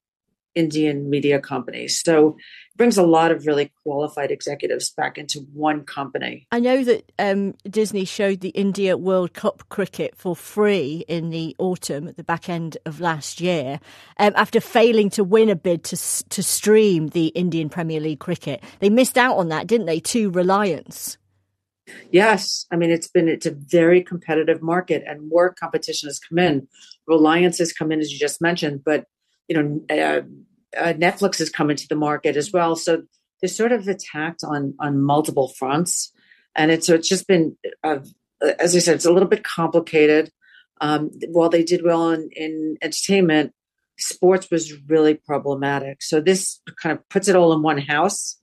Indian 0.55 1.09
media 1.09 1.39
companies. 1.39 2.01
So 2.03 2.29
it 2.29 2.77
brings 2.77 2.97
a 2.97 3.03
lot 3.03 3.31
of 3.31 3.45
really 3.45 3.71
qualified 3.83 4.31
executives 4.31 4.89
back 4.89 5.17
into 5.17 5.39
one 5.53 5.83
company. 5.83 6.47
I 6.51 6.59
know 6.59 6.83
that 6.83 7.11
um, 7.19 7.53
Disney 7.69 8.05
showed 8.05 8.39
the 8.39 8.49
India 8.49 8.97
World 8.97 9.33
Cup 9.33 9.67
cricket 9.69 10.15
for 10.15 10.35
free 10.35 11.03
in 11.07 11.29
the 11.29 11.55
autumn 11.59 12.07
at 12.07 12.17
the 12.17 12.23
back 12.23 12.49
end 12.49 12.77
of 12.85 12.99
last 12.99 13.41
year 13.41 13.79
um, 14.17 14.33
after 14.35 14.59
failing 14.59 15.09
to 15.11 15.23
win 15.23 15.49
a 15.49 15.55
bid 15.55 15.83
to, 15.85 15.97
to 16.29 16.41
stream 16.41 17.09
the 17.09 17.27
Indian 17.27 17.69
Premier 17.69 17.99
League 17.99 18.19
cricket. 18.19 18.63
They 18.79 18.89
missed 18.89 19.17
out 19.17 19.37
on 19.37 19.49
that, 19.49 19.67
didn't 19.67 19.87
they, 19.87 19.99
to 19.99 20.31
Reliance? 20.31 21.17
Yes, 22.11 22.65
I 22.71 22.77
mean 22.77 22.89
it's 22.89 23.07
been 23.07 23.27
it's 23.27 23.45
a 23.45 23.51
very 23.51 24.01
competitive 24.01 24.61
market, 24.61 25.03
and 25.05 25.29
more 25.29 25.53
competition 25.53 26.09
has 26.09 26.19
come 26.19 26.39
in. 26.39 26.67
Reliance 27.07 27.59
has 27.59 27.73
come 27.73 27.91
in, 27.91 27.99
as 27.99 28.11
you 28.11 28.17
just 28.17 28.41
mentioned, 28.41 28.83
but 28.83 29.05
you 29.47 29.55
know, 29.55 29.81
uh, 29.89 30.21
uh, 30.77 30.93
Netflix 30.93 31.39
has 31.39 31.49
come 31.49 31.69
into 31.69 31.87
the 31.87 31.95
market 31.95 32.35
as 32.35 32.51
well. 32.51 32.75
So 32.75 33.03
they're 33.41 33.49
sort 33.49 33.71
of 33.71 33.87
attacked 33.87 34.43
on 34.43 34.75
on 34.79 35.01
multiple 35.01 35.49
fronts, 35.49 36.11
and 36.55 36.71
it's 36.71 36.87
so 36.87 36.95
it's 36.95 37.09
just 37.09 37.27
been, 37.27 37.57
uh, 37.83 37.99
as 38.59 38.75
I 38.75 38.79
said, 38.79 38.95
it's 38.95 39.05
a 39.05 39.13
little 39.13 39.29
bit 39.29 39.43
complicated. 39.43 40.31
Um, 40.81 41.11
while 41.29 41.49
they 41.49 41.63
did 41.63 41.83
well 41.83 42.11
in, 42.11 42.29
in 42.35 42.77
entertainment, 42.81 43.53
sports 43.97 44.51
was 44.51 44.73
really 44.89 45.13
problematic. 45.13 46.03
So 46.03 46.19
this 46.19 46.59
kind 46.81 46.97
of 46.97 47.07
puts 47.09 47.27
it 47.29 47.35
all 47.35 47.53
in 47.53 47.61
one 47.61 47.77
house. 47.77 48.37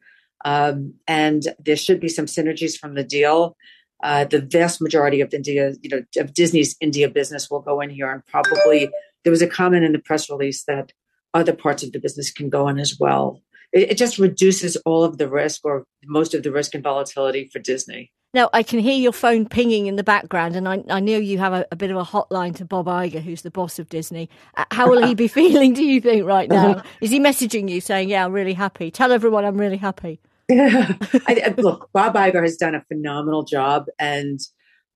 Um, 0.44 0.94
and 1.06 1.42
there 1.64 1.76
should 1.76 2.00
be 2.00 2.08
some 2.08 2.26
synergies 2.26 2.76
from 2.76 2.94
the 2.94 3.04
deal. 3.04 3.56
Uh, 4.02 4.24
the 4.24 4.40
vast 4.40 4.82
majority 4.82 5.20
of 5.20 5.32
India, 5.32 5.74
you 5.80 5.90
know, 5.90 6.02
of 6.16 6.34
Disney's 6.34 6.74
India 6.80 7.08
business 7.08 7.48
will 7.48 7.60
go 7.60 7.80
in 7.80 7.90
here, 7.90 8.10
and 8.10 8.26
probably 8.26 8.90
there 9.24 9.30
was 9.30 9.42
a 9.42 9.46
comment 9.46 9.84
in 9.84 9.92
the 9.92 9.98
press 9.98 10.30
release 10.30 10.64
that 10.64 10.92
other 11.34 11.52
parts 11.52 11.82
of 11.82 11.92
the 11.92 11.98
business 11.98 12.30
can 12.30 12.50
go 12.50 12.68
in 12.68 12.78
as 12.78 12.98
well. 12.98 13.40
It, 13.72 13.92
it 13.92 13.98
just 13.98 14.18
reduces 14.18 14.76
all 14.84 15.04
of 15.04 15.18
the 15.18 15.28
risk 15.28 15.64
or 15.64 15.84
most 16.04 16.34
of 16.34 16.42
the 16.42 16.52
risk 16.52 16.74
and 16.74 16.84
volatility 16.84 17.48
for 17.52 17.58
Disney. 17.58 18.12
Now, 18.34 18.48
I 18.54 18.62
can 18.62 18.78
hear 18.78 18.94
your 18.94 19.12
phone 19.12 19.46
pinging 19.46 19.86
in 19.86 19.96
the 19.96 20.02
background, 20.02 20.56
and 20.56 20.66
I, 20.66 20.82
I 20.88 21.00
know 21.00 21.18
you 21.18 21.36
have 21.36 21.52
a, 21.52 21.66
a, 21.70 21.76
bit 21.76 21.90
of 21.90 21.98
a 21.98 22.02
hotline 22.02 22.56
to 22.56 22.64
Bob 22.64 22.86
Iger, 22.86 23.20
who's 23.20 23.42
the 23.42 23.50
boss 23.50 23.78
of 23.78 23.90
Disney. 23.90 24.30
Uh, 24.56 24.64
how 24.70 24.88
will 24.88 25.06
he 25.06 25.14
be 25.14 25.28
feeling, 25.28 25.74
do 25.74 25.84
you 25.84 26.00
think, 26.00 26.24
right 26.24 26.48
now? 26.48 26.82
Is 27.02 27.10
he 27.10 27.20
messaging 27.20 27.68
you 27.68 27.82
saying, 27.82 28.08
Yeah, 28.08 28.24
I'm 28.24 28.32
really 28.32 28.54
happy? 28.54 28.90
Tell 28.90 29.12
everyone 29.12 29.44
I'm 29.44 29.58
really 29.58 29.76
happy. 29.76 30.20
Yeah. 30.48 30.92
I, 31.26 31.54
look, 31.56 31.88
Bob 31.94 32.14
Iger 32.14 32.42
has 32.42 32.56
done 32.56 32.74
a 32.74 32.82
phenomenal 32.82 33.42
job 33.42 33.86
and, 33.98 34.38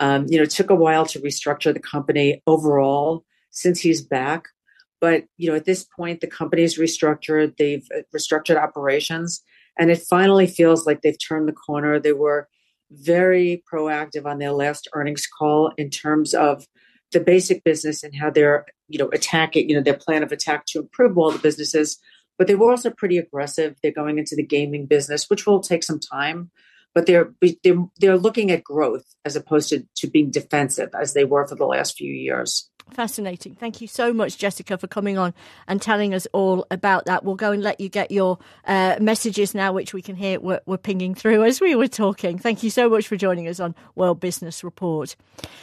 um, 0.00 0.26
you 0.28 0.36
know, 0.36 0.42
it 0.42 0.50
took 0.50 0.68
a 0.68 0.74
while 0.74 1.06
to 1.06 1.20
restructure 1.20 1.72
the 1.72 1.80
company 1.80 2.42
overall 2.46 3.24
since 3.56 3.80
he's 3.80 4.02
back. 4.02 4.48
But, 5.00 5.24
you 5.36 5.50
know, 5.50 5.56
at 5.56 5.64
this 5.64 5.84
point, 5.84 6.20
the 6.20 6.26
company's 6.26 6.78
restructured, 6.78 7.56
they've 7.56 7.86
uh, 7.94 8.00
restructured 8.14 8.56
operations, 8.56 9.42
and 9.78 9.90
it 9.90 10.02
finally 10.08 10.46
feels 10.46 10.86
like 10.86 11.02
they've 11.02 11.18
turned 11.18 11.48
the 11.48 11.52
corner. 11.52 12.00
They 12.00 12.12
were 12.12 12.48
very 12.90 13.62
proactive 13.70 14.26
on 14.26 14.38
their 14.38 14.52
last 14.52 14.88
earnings 14.94 15.26
call 15.26 15.72
in 15.76 15.90
terms 15.90 16.32
of 16.34 16.66
the 17.12 17.20
basic 17.20 17.62
business 17.62 18.02
and 18.02 18.14
how 18.14 18.30
they're, 18.30 18.64
you 18.88 18.98
know, 18.98 19.10
attacking, 19.12 19.68
you 19.68 19.76
know, 19.76 19.82
their 19.82 19.98
plan 19.98 20.22
of 20.22 20.32
attack 20.32 20.66
to 20.66 20.80
improve 20.80 21.18
all 21.18 21.30
the 21.30 21.38
businesses 21.38 21.98
but 22.38 22.46
they 22.46 22.54
were 22.54 22.70
also 22.70 22.90
pretty 22.90 23.18
aggressive. 23.18 23.76
They're 23.82 23.92
going 23.92 24.18
into 24.18 24.36
the 24.36 24.42
gaming 24.42 24.86
business, 24.86 25.28
which 25.30 25.46
will 25.46 25.60
take 25.60 25.82
some 25.82 26.00
time, 26.00 26.50
but 26.96 27.04
they're 27.04 27.30
they're 27.62 27.86
they're 28.00 28.16
looking 28.16 28.50
at 28.50 28.64
growth 28.64 29.04
as 29.26 29.36
opposed 29.36 29.68
to, 29.68 29.86
to 29.96 30.08
being 30.08 30.30
defensive 30.30 30.88
as 30.98 31.12
they 31.12 31.24
were 31.26 31.46
for 31.46 31.54
the 31.54 31.66
last 31.66 31.94
few 31.94 32.10
years. 32.10 32.70
Fascinating. 32.92 33.56
Thank 33.56 33.80
you 33.80 33.88
so 33.88 34.12
much, 34.12 34.38
Jessica, 34.38 34.78
for 34.78 34.86
coming 34.86 35.18
on 35.18 35.34
and 35.66 35.82
telling 35.82 36.14
us 36.14 36.28
all 36.32 36.64
about 36.70 37.06
that. 37.06 37.24
We'll 37.24 37.34
go 37.34 37.50
and 37.50 37.60
let 37.60 37.80
you 37.80 37.88
get 37.88 38.12
your 38.12 38.38
uh, 38.64 38.96
messages 39.00 39.56
now, 39.56 39.72
which 39.72 39.92
we 39.92 40.00
can 40.00 40.14
hear 40.14 40.38
were, 40.38 40.60
were 40.66 40.78
pinging 40.78 41.16
through 41.16 41.42
as 41.42 41.60
we 41.60 41.74
were 41.74 41.88
talking. 41.88 42.38
Thank 42.38 42.62
you 42.62 42.70
so 42.70 42.88
much 42.88 43.08
for 43.08 43.16
joining 43.16 43.48
us 43.48 43.58
on 43.58 43.74
World 43.96 44.20
Business 44.20 44.62
Report. 44.62 45.16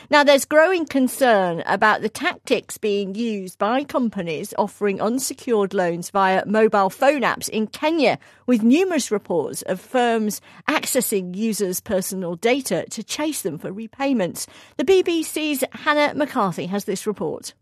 Now, 0.09 0.25
there's 0.25 0.43
growing 0.43 0.85
concern 0.85 1.63
about 1.65 2.01
the 2.01 2.09
tactics 2.09 2.77
being 2.77 3.15
used 3.15 3.57
by 3.57 3.85
companies 3.85 4.53
offering 4.57 4.99
unsecured 4.99 5.73
loans 5.73 6.09
via 6.09 6.45
mobile 6.45 6.89
phone 6.89 7.21
apps 7.21 7.47
in 7.47 7.67
Kenya, 7.67 8.19
with 8.47 8.63
numerous 8.63 9.11
reports 9.11 9.61
of 9.61 9.79
firms 9.79 10.41
accessing 10.67 11.22
users' 11.31 11.79
personal 11.79 12.35
data 12.35 12.85
to 12.89 13.03
chase 13.03 13.43
them 13.43 13.57
for 13.57 13.71
repayments. 13.71 14.47
The 14.77 14.83
BBC's 14.83 15.63
Hannah 15.71 16.15
McCarthy 16.15 16.65
has 16.65 16.85
this 16.85 17.07
report. 17.07 17.53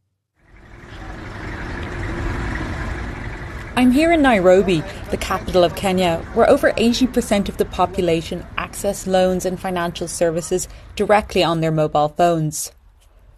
I'm 3.75 3.91
here 3.91 4.12
in 4.12 4.22
Nairobi, 4.22 4.84
the 5.12 5.18
capital 5.18 5.63
of 5.63 5.75
Kenya, 5.75 6.18
where 6.34 6.50
over 6.50 6.72
80% 6.74 7.50
of 7.50 7.58
the 7.58 7.65
population 7.65 8.46
access 8.58 9.08
loans 9.08 9.46
and 9.46 9.60
financial 9.60 10.08
services 10.08 10.68
directly 10.96 11.44
on 11.44 11.62
their 11.62 11.72
mobile 11.72 12.10
phones. 12.10 12.72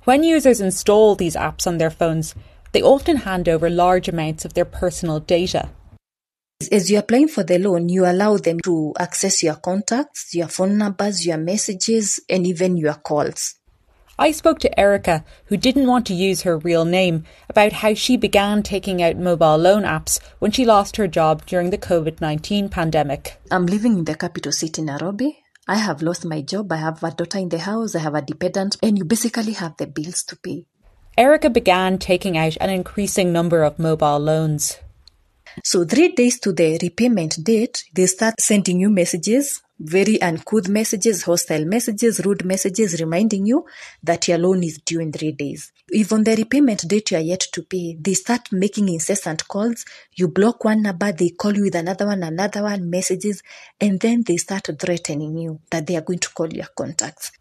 When 0.06 0.24
users 0.24 0.60
install 0.60 1.16
these 1.16 1.36
apps 1.36 1.66
on 1.66 1.78
their 1.78 1.92
phones, 1.92 2.36
they 2.72 2.82
often 2.82 3.18
hand 3.18 3.48
over 3.48 3.70
large 3.70 4.10
amounts 4.10 4.44
of 4.44 4.54
their 4.54 4.66
personal 4.66 5.20
data. 5.20 5.70
As 6.70 6.90
you're 6.90 7.02
applying 7.02 7.28
for 7.28 7.44
the 7.44 7.60
loan, 7.60 7.90
you 7.90 8.06
allow 8.06 8.38
them 8.38 8.60
to 8.62 8.94
access 9.00 9.44
your 9.44 9.56
contacts, 9.56 10.34
your 10.36 10.48
phone 10.48 10.78
numbers, 10.78 11.26
your 11.26 11.38
messages, 11.38 12.20
and 12.30 12.46
even 12.46 12.78
your 12.78 12.96
calls. 12.96 13.56
I 14.18 14.32
spoke 14.32 14.60
to 14.60 14.80
Erica, 14.80 15.26
who 15.46 15.58
didn't 15.58 15.88
want 15.88 16.06
to 16.06 16.14
use 16.14 16.44
her 16.44 16.58
real 16.58 16.86
name, 16.86 17.24
about 17.50 17.74
how 17.74 17.96
she 17.96 18.16
began 18.16 18.62
taking 18.62 19.02
out 19.02 19.18
mobile 19.18 19.58
loan 19.58 19.84
apps 19.84 20.20
when 20.38 20.52
she 20.52 20.66
lost 20.66 20.98
her 20.98 21.08
job 21.08 21.46
during 21.48 21.72
the 21.72 21.80
COVID 21.80 22.22
19 22.22 22.70
pandemic. 22.70 23.42
I'm 23.50 23.66
living 23.66 23.98
in 23.98 24.06
the 24.06 24.16
capital 24.16 24.52
city, 24.52 24.84
Nairobi. 24.84 25.40
I 25.68 25.78
have 25.78 26.04
lost 26.04 26.26
my 26.26 26.42
job. 26.42 26.72
I 26.72 26.78
have 26.78 27.04
a 27.04 27.10
daughter 27.10 27.40
in 27.40 27.50
the 27.50 27.58
house. 27.58 27.96
I 27.96 28.00
have 28.00 28.14
a 28.14 28.22
dependent, 28.22 28.78
and 28.84 28.98
you 28.98 29.06
basically 29.06 29.54
have 29.54 29.78
the 29.78 29.88
bills 29.88 30.22
to 30.26 30.36
pay. 30.36 30.66
Erica 31.18 31.50
began 31.50 31.98
taking 31.98 32.38
out 32.38 32.56
an 32.60 32.70
increasing 32.70 33.34
number 33.34 33.64
of 33.64 33.80
mobile 33.80 34.20
loans. 34.20 34.78
So, 35.64 35.86
three 35.86 36.10
days 36.10 36.40
to 36.42 36.54
the 36.54 36.80
repayment 36.82 37.44
date, 37.44 37.84
they 37.94 38.06
start 38.06 38.40
sending 38.40 38.80
you 38.80 38.90
messages 38.90 39.62
very 39.80 40.22
uncouth 40.22 40.70
messages, 40.70 41.24
hostile 41.24 41.66
messages, 41.66 42.26
rude 42.26 42.46
messages 42.46 43.02
reminding 43.02 43.46
you 43.46 43.66
that 44.02 44.28
your 44.28 44.38
loan 44.38 44.64
is 44.64 44.78
due 44.78 45.02
in 45.02 45.12
three 45.12 45.32
days. 45.34 45.72
If 45.90 46.14
on 46.14 46.24
the 46.24 46.36
repayment 46.36 46.88
date 46.88 47.12
you 47.12 47.18
are 47.18 47.22
yet 47.22 47.42
to 47.52 47.64
pay, 47.64 47.98
they 48.00 48.14
start 48.14 48.52
making 48.52 48.88
incessant 48.88 49.48
calls. 49.48 49.84
You 50.14 50.30
block 50.30 50.64
one 50.64 50.84
number, 50.84 51.12
they 51.12 51.30
call 51.30 51.56
you 51.56 51.64
with 51.64 51.76
another 51.76 52.06
one, 52.06 52.24
another 52.24 52.64
one, 52.64 52.90
messages, 52.90 53.44
and 53.80 54.00
then 54.00 54.24
they 54.26 54.38
start 54.38 54.70
threatening 54.80 55.38
you 55.38 55.60
that 55.70 55.86
they 55.86 55.98
are 55.98 56.02
going 56.02 56.20
to 56.20 56.30
call 56.30 56.52
your 56.52 56.68
contacts. 56.76 57.32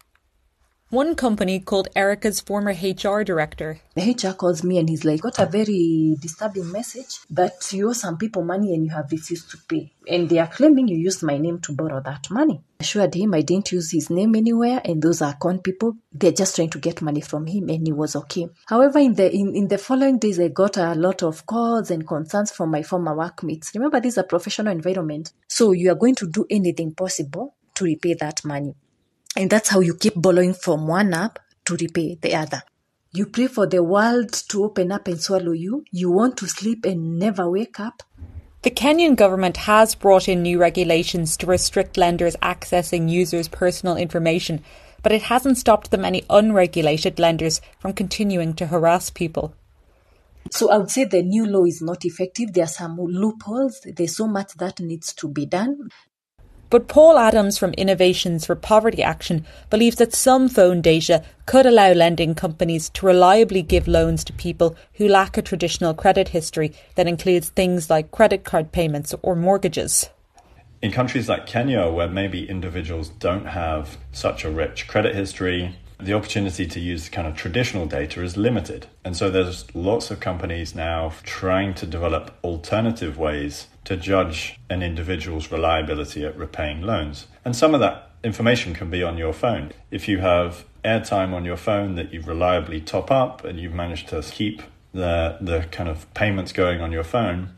One 0.93 1.15
company 1.15 1.59
called 1.59 1.87
Erica's 1.95 2.39
former 2.39 2.69
HR 2.69 3.23
director. 3.23 3.79
The 3.95 4.11
HR 4.11 4.35
calls 4.35 4.63
me 4.63 4.77
and 4.77 4.87
he's 4.87 5.03
like, 5.03 5.21
Got 5.21 5.39
a 5.39 5.47
very 5.47 6.15
disturbing 6.21 6.71
message 6.71 7.17
that 7.31 7.73
you 7.73 7.89
owe 7.89 7.93
some 7.93 8.15
people 8.15 8.43
money 8.43 8.75
and 8.75 8.85
you 8.85 8.91
have 8.91 9.11
refused 9.11 9.49
to 9.49 9.57
pay. 9.67 9.91
And 10.07 10.29
they 10.29 10.37
are 10.37 10.45
claiming 10.45 10.87
you 10.87 10.95
used 10.95 11.23
my 11.23 11.39
name 11.39 11.59
to 11.61 11.73
borrow 11.73 11.99
that 12.05 12.29
money. 12.29 12.61
I 12.79 12.83
assured 12.83 13.15
him 13.15 13.33
I 13.33 13.41
didn't 13.41 13.71
use 13.71 13.89
his 13.91 14.11
name 14.11 14.35
anywhere 14.35 14.83
and 14.85 15.01
those 15.01 15.23
are 15.23 15.33
con 15.33 15.61
people. 15.61 15.97
They're 16.11 16.31
just 16.31 16.55
trying 16.55 16.69
to 16.69 16.77
get 16.77 17.01
money 17.01 17.21
from 17.21 17.47
him 17.47 17.69
and 17.69 17.87
he 17.87 17.91
was 17.91 18.15
okay. 18.15 18.49
However, 18.67 18.99
in 18.99 19.15
the 19.15 19.33
in, 19.33 19.55
in 19.55 19.67
the 19.69 19.79
following 19.79 20.19
days 20.19 20.39
I 20.39 20.49
got 20.49 20.77
a 20.77 20.93
lot 20.93 21.23
of 21.23 21.47
calls 21.47 21.89
and 21.89 22.07
concerns 22.07 22.51
from 22.51 22.69
my 22.69 22.83
former 22.83 23.17
workmates. 23.17 23.71
Remember 23.73 23.99
this 23.99 24.13
is 24.13 24.17
a 24.19 24.23
professional 24.25 24.71
environment. 24.71 25.33
So 25.47 25.71
you 25.71 25.89
are 25.91 25.95
going 25.95 26.13
to 26.17 26.29
do 26.29 26.45
anything 26.51 26.93
possible 26.93 27.55
to 27.73 27.85
repay 27.85 28.13
that 28.13 28.45
money. 28.45 28.75
And 29.35 29.49
that's 29.49 29.69
how 29.69 29.79
you 29.79 29.95
keep 29.95 30.13
borrowing 30.15 30.53
from 30.53 30.87
one 30.87 31.13
app 31.13 31.39
to 31.65 31.75
repay 31.75 32.17
the 32.21 32.35
other. 32.35 32.61
You 33.11 33.25
pray 33.27 33.47
for 33.47 33.67
the 33.67 33.83
world 33.83 34.33
to 34.49 34.63
open 34.63 34.91
up 34.91 35.07
and 35.07 35.21
swallow 35.21 35.51
you. 35.51 35.85
You 35.91 36.11
want 36.11 36.37
to 36.37 36.47
sleep 36.47 36.85
and 36.85 37.19
never 37.19 37.49
wake 37.49 37.79
up. 37.79 38.03
The 38.63 38.71
Kenyan 38.71 39.15
government 39.15 39.57
has 39.57 39.93
brought 39.93 40.29
in 40.29 40.41
new 40.41 40.57
regulations 40.57 41.35
to 41.37 41.45
restrict 41.45 41.97
lenders 41.97 42.35
accessing 42.41 43.09
users' 43.09 43.47
personal 43.47 43.97
information, 43.97 44.63
but 45.01 45.11
it 45.11 45.23
hasn't 45.23 45.57
stopped 45.57 45.91
the 45.91 45.97
many 45.97 46.23
unregulated 46.29 47.19
lenders 47.19 47.59
from 47.77 47.93
continuing 47.93 48.53
to 48.53 48.67
harass 48.67 49.09
people. 49.09 49.53
So 50.49 50.71
I 50.71 50.77
would 50.77 50.91
say 50.91 51.03
the 51.03 51.21
new 51.21 51.45
law 51.45 51.65
is 51.65 51.81
not 51.81 52.05
effective. 52.05 52.53
There 52.53 52.63
are 52.63 52.67
some 52.67 52.97
loopholes. 52.97 53.81
There's 53.85 54.15
so 54.15 54.27
much 54.27 54.53
that 54.55 54.79
needs 54.79 55.13
to 55.15 55.27
be 55.27 55.45
done. 55.45 55.89
But 56.73 56.87
Paul 56.87 57.19
Adams 57.19 57.59
from 57.59 57.73
Innovations 57.73 58.47
for 58.47 58.55
Poverty 58.55 59.03
Action 59.03 59.45
believes 59.69 59.97
that 59.97 60.11
some 60.11 60.49
phone 60.49 60.81
data 60.81 61.23
could 61.45 61.67
allow 61.67 61.91
lending 61.91 62.33
companies 62.33 62.89
to 62.95 63.05
reliably 63.05 63.61
give 63.61 63.87
loans 63.87 64.23
to 64.23 64.33
people 64.33 64.75
who 64.93 65.07
lack 65.07 65.37
a 65.37 65.43
traditional 65.43 65.93
credit 65.93 66.29
history 66.29 66.73
that 66.95 67.07
includes 67.07 67.49
things 67.49 67.91
like 67.91 68.09
credit 68.09 68.43
card 68.43 68.71
payments 68.71 69.13
or 69.21 69.35
mortgages. 69.35 70.09
In 70.81 70.91
countries 70.91 71.29
like 71.29 71.45
Kenya, 71.45 71.91
where 71.91 72.09
maybe 72.09 72.49
individuals 72.49 73.09
don't 73.09 73.45
have 73.45 73.99
such 74.11 74.43
a 74.43 74.49
rich 74.49 74.87
credit 74.87 75.13
history, 75.13 75.75
the 76.05 76.13
opportunity 76.13 76.67
to 76.67 76.79
use 76.79 77.09
kind 77.09 77.27
of 77.27 77.35
traditional 77.35 77.85
data 77.85 78.21
is 78.21 78.37
limited. 78.37 78.87
And 79.03 79.15
so 79.15 79.29
there's 79.29 79.73
lots 79.75 80.11
of 80.11 80.19
companies 80.19 80.75
now 80.75 81.13
trying 81.23 81.73
to 81.75 81.85
develop 81.85 82.31
alternative 82.43 83.17
ways 83.17 83.67
to 83.85 83.97
judge 83.97 84.59
an 84.69 84.81
individual's 84.81 85.51
reliability 85.51 86.25
at 86.25 86.37
repaying 86.37 86.81
loans. 86.81 87.27
And 87.43 87.55
some 87.55 87.73
of 87.73 87.79
that 87.81 88.11
information 88.23 88.73
can 88.73 88.89
be 88.89 89.03
on 89.03 89.17
your 89.17 89.33
phone. 89.33 89.71
If 89.91 90.07
you 90.07 90.19
have 90.19 90.65
airtime 90.83 91.33
on 91.33 91.45
your 91.45 91.57
phone 91.57 91.95
that 91.95 92.13
you 92.13 92.21
reliably 92.21 92.81
top 92.81 93.11
up 93.11 93.43
and 93.43 93.59
you've 93.59 93.73
managed 93.73 94.09
to 94.09 94.21
keep 94.21 94.61
the 94.93 95.37
the 95.41 95.61
kind 95.71 95.89
of 95.89 96.11
payments 96.13 96.51
going 96.51 96.81
on 96.81 96.91
your 96.91 97.03
phone, 97.03 97.49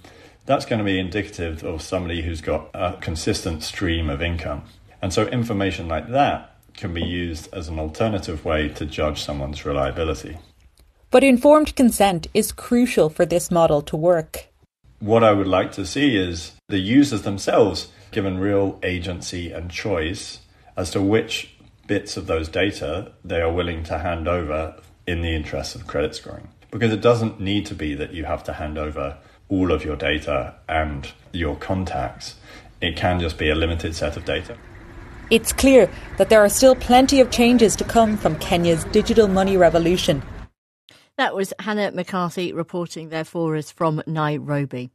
that's 0.45 0.65
going 0.65 0.79
to 0.79 0.85
be 0.85 0.99
indicative 0.99 1.63
of 1.63 1.81
somebody 1.81 2.21
who's 2.21 2.41
got 2.41 2.69
a 2.73 2.97
consistent 3.01 3.63
stream 3.63 4.09
of 4.09 4.21
income. 4.21 4.63
And 5.01 5.13
so 5.13 5.27
information 5.27 5.87
like 5.87 6.09
that 6.09 6.54
can 6.77 6.93
be 6.93 7.03
used 7.03 7.53
as 7.53 7.67
an 7.67 7.79
alternative 7.79 8.45
way 8.45 8.69
to 8.69 8.85
judge 8.85 9.23
someone's 9.23 9.65
reliability. 9.65 10.37
But 11.11 11.23
informed 11.23 11.75
consent 11.75 12.27
is 12.33 12.51
crucial 12.51 13.09
for 13.09 13.25
this 13.25 13.49
model 13.49 13.81
to 13.83 13.95
work 13.95 14.49
what 14.99 15.23
I 15.23 15.33
would 15.33 15.47
like 15.47 15.71
to 15.73 15.85
see 15.85 16.17
is 16.17 16.53
the 16.67 16.79
users 16.79 17.21
themselves 17.23 17.89
given 18.11 18.39
real 18.39 18.79
agency 18.81 19.51
and 19.51 19.69
choice 19.69 20.39
as 20.77 20.89
to 20.91 21.01
which 21.01 21.55
bits 21.85 22.17
of 22.17 22.27
those 22.27 22.49
data 22.49 23.11
they 23.23 23.41
are 23.41 23.51
willing 23.51 23.83
to 23.83 23.99
hand 23.99 24.27
over 24.27 24.75
in 25.05 25.21
the 25.21 25.35
interest 25.35 25.75
of 25.75 25.85
credit 25.85 26.15
scoring. 26.15 26.47
Because 26.71 26.91
it 26.91 27.01
doesn't 27.01 27.39
need 27.39 27.65
to 27.67 27.75
be 27.75 27.93
that 27.93 28.13
you 28.13 28.25
have 28.25 28.43
to 28.45 28.53
hand 28.53 28.77
over 28.77 29.17
all 29.47 29.71
of 29.71 29.85
your 29.85 29.95
data 29.95 30.55
and 30.67 31.11
your 31.31 31.55
contacts 31.55 32.35
it 32.81 32.97
can 32.97 33.19
just 33.19 33.37
be 33.37 33.49
a 33.49 33.55
limited 33.55 33.95
set 33.95 34.17
of 34.17 34.25
data. 34.25 34.57
It's 35.31 35.51
clear 35.51 35.89
that 36.17 36.29
there 36.29 36.43
are 36.43 36.49
still 36.49 36.75
plenty 36.75 37.19
of 37.19 37.31
changes 37.31 37.75
to 37.77 37.83
come 37.83 38.15
from 38.15 38.37
Kenya's 38.37 38.83
digital 38.85 39.27
money 39.27 39.57
revolution. 39.57 40.21
That 41.17 41.33
was 41.33 41.53
Hannah 41.59 41.91
McCarthy 41.91 42.53
reporting 42.53 43.09
there 43.09 43.23
for 43.23 43.55
us 43.55 43.71
from 43.71 44.03
Nairobi. 44.05 44.91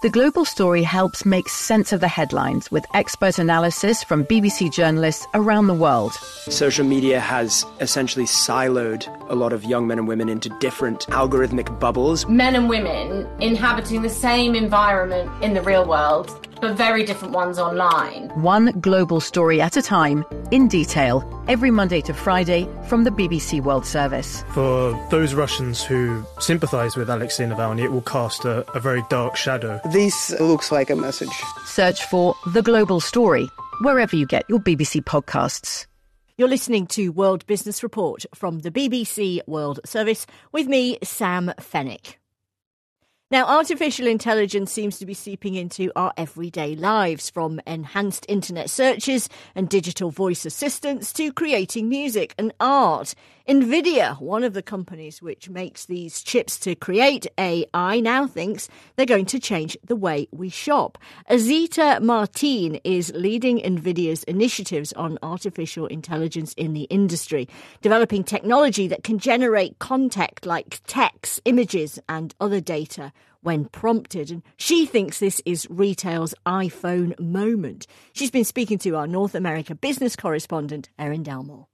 The 0.00 0.10
Global 0.10 0.44
Story 0.44 0.84
helps 0.84 1.26
make 1.26 1.48
sense 1.48 1.92
of 1.92 2.00
the 2.00 2.06
headlines 2.06 2.70
with 2.70 2.86
expert 2.94 3.40
analysis 3.40 4.04
from 4.04 4.24
BBC 4.26 4.72
journalists 4.72 5.26
around 5.34 5.66
the 5.66 5.74
world. 5.74 6.12
Social 6.12 6.86
media 6.86 7.18
has 7.18 7.66
essentially 7.80 8.26
siloed 8.26 9.08
a 9.28 9.34
lot 9.34 9.52
of 9.52 9.64
young 9.64 9.88
men 9.88 9.98
and 9.98 10.06
women 10.06 10.28
into 10.28 10.50
different 10.60 11.00
algorithmic 11.08 11.80
bubbles. 11.80 12.28
Men 12.28 12.54
and 12.54 12.68
women 12.68 13.26
inhabiting 13.40 14.02
the 14.02 14.08
same 14.08 14.54
environment 14.54 15.32
in 15.42 15.54
the 15.54 15.62
real 15.62 15.84
world 15.84 16.46
but 16.60 16.76
very 16.76 17.04
different 17.04 17.34
ones 17.34 17.58
online. 17.58 18.28
One 18.40 18.72
global 18.80 19.20
story 19.20 19.60
at 19.60 19.76
a 19.76 19.82
time, 19.82 20.24
in 20.50 20.68
detail, 20.68 21.24
every 21.48 21.70
Monday 21.70 22.00
to 22.02 22.14
Friday 22.14 22.68
from 22.88 23.04
the 23.04 23.10
BBC 23.10 23.62
World 23.62 23.86
Service. 23.86 24.44
For 24.50 24.92
those 25.10 25.34
Russians 25.34 25.82
who 25.82 26.24
sympathise 26.40 26.96
with 26.96 27.08
Alexei 27.08 27.44
Navalny, 27.46 27.84
it 27.84 27.92
will 27.92 28.02
cast 28.02 28.44
a, 28.44 28.70
a 28.72 28.80
very 28.80 29.02
dark 29.08 29.36
shadow. 29.36 29.80
This 29.92 30.30
looks 30.40 30.72
like 30.72 30.90
a 30.90 30.96
message. 30.96 31.32
Search 31.64 32.04
for 32.04 32.34
The 32.52 32.62
Global 32.62 33.00
Story 33.00 33.48
wherever 33.80 34.16
you 34.16 34.26
get 34.26 34.44
your 34.48 34.58
BBC 34.58 35.02
podcasts. 35.02 35.86
You're 36.36 36.48
listening 36.48 36.86
to 36.88 37.08
World 37.08 37.46
Business 37.46 37.82
Report 37.82 38.24
from 38.34 38.60
the 38.60 38.70
BBC 38.70 39.40
World 39.46 39.80
Service 39.84 40.26
with 40.52 40.68
me, 40.68 40.98
Sam 41.02 41.52
Fenwick. 41.58 42.20
Now, 43.30 43.44
artificial 43.44 44.06
intelligence 44.06 44.72
seems 44.72 44.98
to 44.98 45.04
be 45.04 45.12
seeping 45.12 45.54
into 45.54 45.92
our 45.94 46.14
everyday 46.16 46.74
lives, 46.74 47.28
from 47.28 47.60
enhanced 47.66 48.24
internet 48.26 48.70
searches 48.70 49.28
and 49.54 49.68
digital 49.68 50.10
voice 50.10 50.46
assistants 50.46 51.12
to 51.12 51.30
creating 51.34 51.90
music 51.90 52.34
and 52.38 52.54
art. 52.58 53.14
Nvidia, 53.46 54.18
one 54.20 54.44
of 54.44 54.54
the 54.54 54.62
companies 54.62 55.20
which 55.22 55.48
makes 55.48 55.86
these 55.86 56.22
chips 56.22 56.58
to 56.60 56.74
create 56.74 57.26
AI, 57.38 58.00
now 58.00 58.26
thinks 58.26 58.68
they're 58.96 59.06
going 59.06 59.24
to 59.26 59.38
change 59.38 59.76
the 59.84 59.96
way 59.96 60.26
we 60.32 60.48
shop. 60.48 60.96
Azita 61.30 62.00
Martin 62.00 62.76
is 62.76 63.12
leading 63.14 63.58
Nvidia's 63.60 64.22
initiatives 64.24 64.94
on 64.94 65.18
artificial 65.22 65.86
intelligence 65.86 66.54
in 66.54 66.72
the 66.72 66.82
industry, 66.84 67.46
developing 67.82 68.24
technology 68.24 68.86
that 68.88 69.04
can 69.04 69.18
generate 69.18 69.78
content 69.78 70.44
like 70.44 70.80
text, 70.86 71.40
images, 71.44 71.98
and 72.08 72.34
other 72.40 72.60
data 72.60 73.12
when 73.48 73.64
prompted. 73.64 74.30
And 74.30 74.42
she 74.58 74.84
thinks 74.84 75.20
this 75.20 75.40
is 75.46 75.66
retail's 75.70 76.34
iPhone 76.44 77.18
moment. 77.18 77.86
She's 78.12 78.30
been 78.30 78.44
speaking 78.44 78.76
to 78.80 78.94
our 78.94 79.06
North 79.06 79.34
America 79.34 79.74
business 79.74 80.16
correspondent, 80.16 80.90
Erin 80.98 81.22
Delmore. 81.22 81.66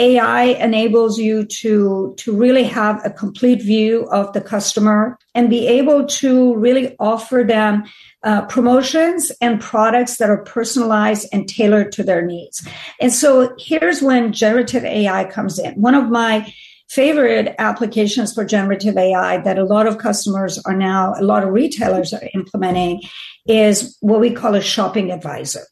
AI 0.00 0.42
enables 0.42 1.20
you 1.20 1.44
to, 1.44 2.12
to 2.16 2.36
really 2.36 2.64
have 2.64 3.00
a 3.06 3.10
complete 3.10 3.62
view 3.62 4.08
of 4.10 4.32
the 4.32 4.40
customer 4.40 5.16
and 5.32 5.48
be 5.48 5.68
able 5.68 6.06
to 6.06 6.56
really 6.56 6.96
offer 6.98 7.44
them 7.46 7.84
uh, 8.24 8.42
promotions 8.46 9.30
and 9.40 9.60
products 9.60 10.16
that 10.16 10.28
are 10.28 10.42
personalized 10.42 11.28
and 11.32 11.48
tailored 11.48 11.92
to 11.92 12.02
their 12.02 12.26
needs. 12.26 12.66
And 13.00 13.12
so 13.12 13.54
here's 13.60 14.02
when 14.02 14.32
generative 14.32 14.84
AI 14.84 15.24
comes 15.26 15.60
in. 15.60 15.74
One 15.74 15.94
of 15.94 16.10
my 16.10 16.52
favorite 16.92 17.54
applications 17.58 18.34
for 18.34 18.44
generative 18.44 18.98
AI 18.98 19.38
that 19.38 19.58
a 19.58 19.64
lot 19.64 19.86
of 19.86 19.96
customers 19.96 20.58
are 20.66 20.76
now, 20.76 21.14
a 21.18 21.22
lot 21.22 21.42
of 21.42 21.48
retailers 21.48 22.12
are 22.12 22.28
implementing 22.34 23.00
is 23.46 23.96
what 24.00 24.20
we 24.20 24.30
call 24.30 24.54
a 24.54 24.60
shopping 24.60 25.10
advisor. 25.10 25.62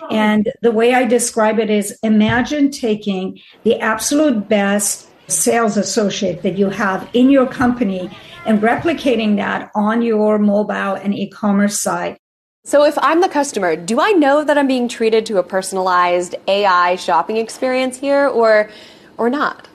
Oh. 0.00 0.08
And 0.12 0.52
the 0.62 0.70
way 0.70 0.94
I 0.94 1.06
describe 1.06 1.58
it 1.58 1.70
is 1.70 1.98
imagine 2.04 2.70
taking 2.70 3.40
the 3.64 3.80
absolute 3.80 4.48
best 4.48 5.08
sales 5.26 5.76
associate 5.76 6.42
that 6.42 6.56
you 6.56 6.70
have 6.70 7.08
in 7.14 7.30
your 7.30 7.48
company 7.48 8.08
and 8.46 8.60
replicating 8.60 9.36
that 9.36 9.72
on 9.74 10.02
your 10.02 10.38
mobile 10.38 10.94
and 10.94 11.14
e 11.14 11.28
commerce 11.30 11.80
site. 11.80 12.18
So, 12.64 12.84
if 12.84 12.96
I'm 12.98 13.22
the 13.22 13.28
customer, 13.28 13.74
do 13.74 14.00
I 14.00 14.12
know 14.12 14.44
that 14.44 14.56
I'm 14.56 14.68
being 14.68 14.86
treated 14.86 15.26
to 15.26 15.38
a 15.38 15.42
personalized 15.42 16.36
AI 16.46 16.94
shopping 16.96 17.38
experience 17.38 17.96
here 17.96 18.28
or, 18.28 18.70
or 19.18 19.30
not? 19.30 19.69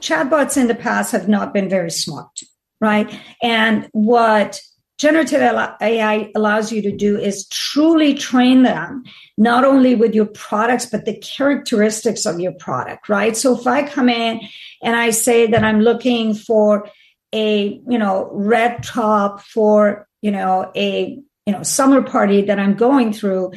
Chatbots 0.00 0.56
in 0.56 0.68
the 0.68 0.74
past 0.74 1.12
have 1.12 1.28
not 1.28 1.54
been 1.54 1.68
very 1.68 1.90
smart, 1.90 2.40
right? 2.80 3.12
And 3.42 3.88
what 3.92 4.60
generative 5.00 5.40
AI 5.40 6.30
allows 6.34 6.70
you 6.70 6.82
to 6.82 6.94
do 6.94 7.18
is 7.18 7.48
truly 7.48 8.12
train 8.12 8.64
them, 8.64 9.02
not 9.38 9.64
only 9.64 9.94
with 9.94 10.14
your 10.14 10.26
products, 10.26 10.84
but 10.84 11.06
the 11.06 11.16
characteristics 11.18 12.26
of 12.26 12.38
your 12.38 12.52
product, 12.52 13.08
right? 13.08 13.34
So 13.34 13.58
if 13.58 13.66
I 13.66 13.88
come 13.88 14.10
in 14.10 14.40
and 14.82 14.96
I 14.96 15.08
say 15.08 15.46
that 15.46 15.64
I'm 15.64 15.80
looking 15.80 16.34
for 16.34 16.86
a, 17.32 17.80
you 17.88 17.96
know, 17.98 18.28
red 18.32 18.82
top 18.82 19.40
for, 19.40 20.06
you 20.20 20.30
know, 20.30 20.70
a, 20.76 21.18
you 21.46 21.52
know, 21.52 21.62
summer 21.62 22.02
party 22.02 22.42
that 22.42 22.58
I'm 22.58 22.74
going 22.74 23.14
through, 23.14 23.52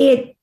it, 0.00 0.36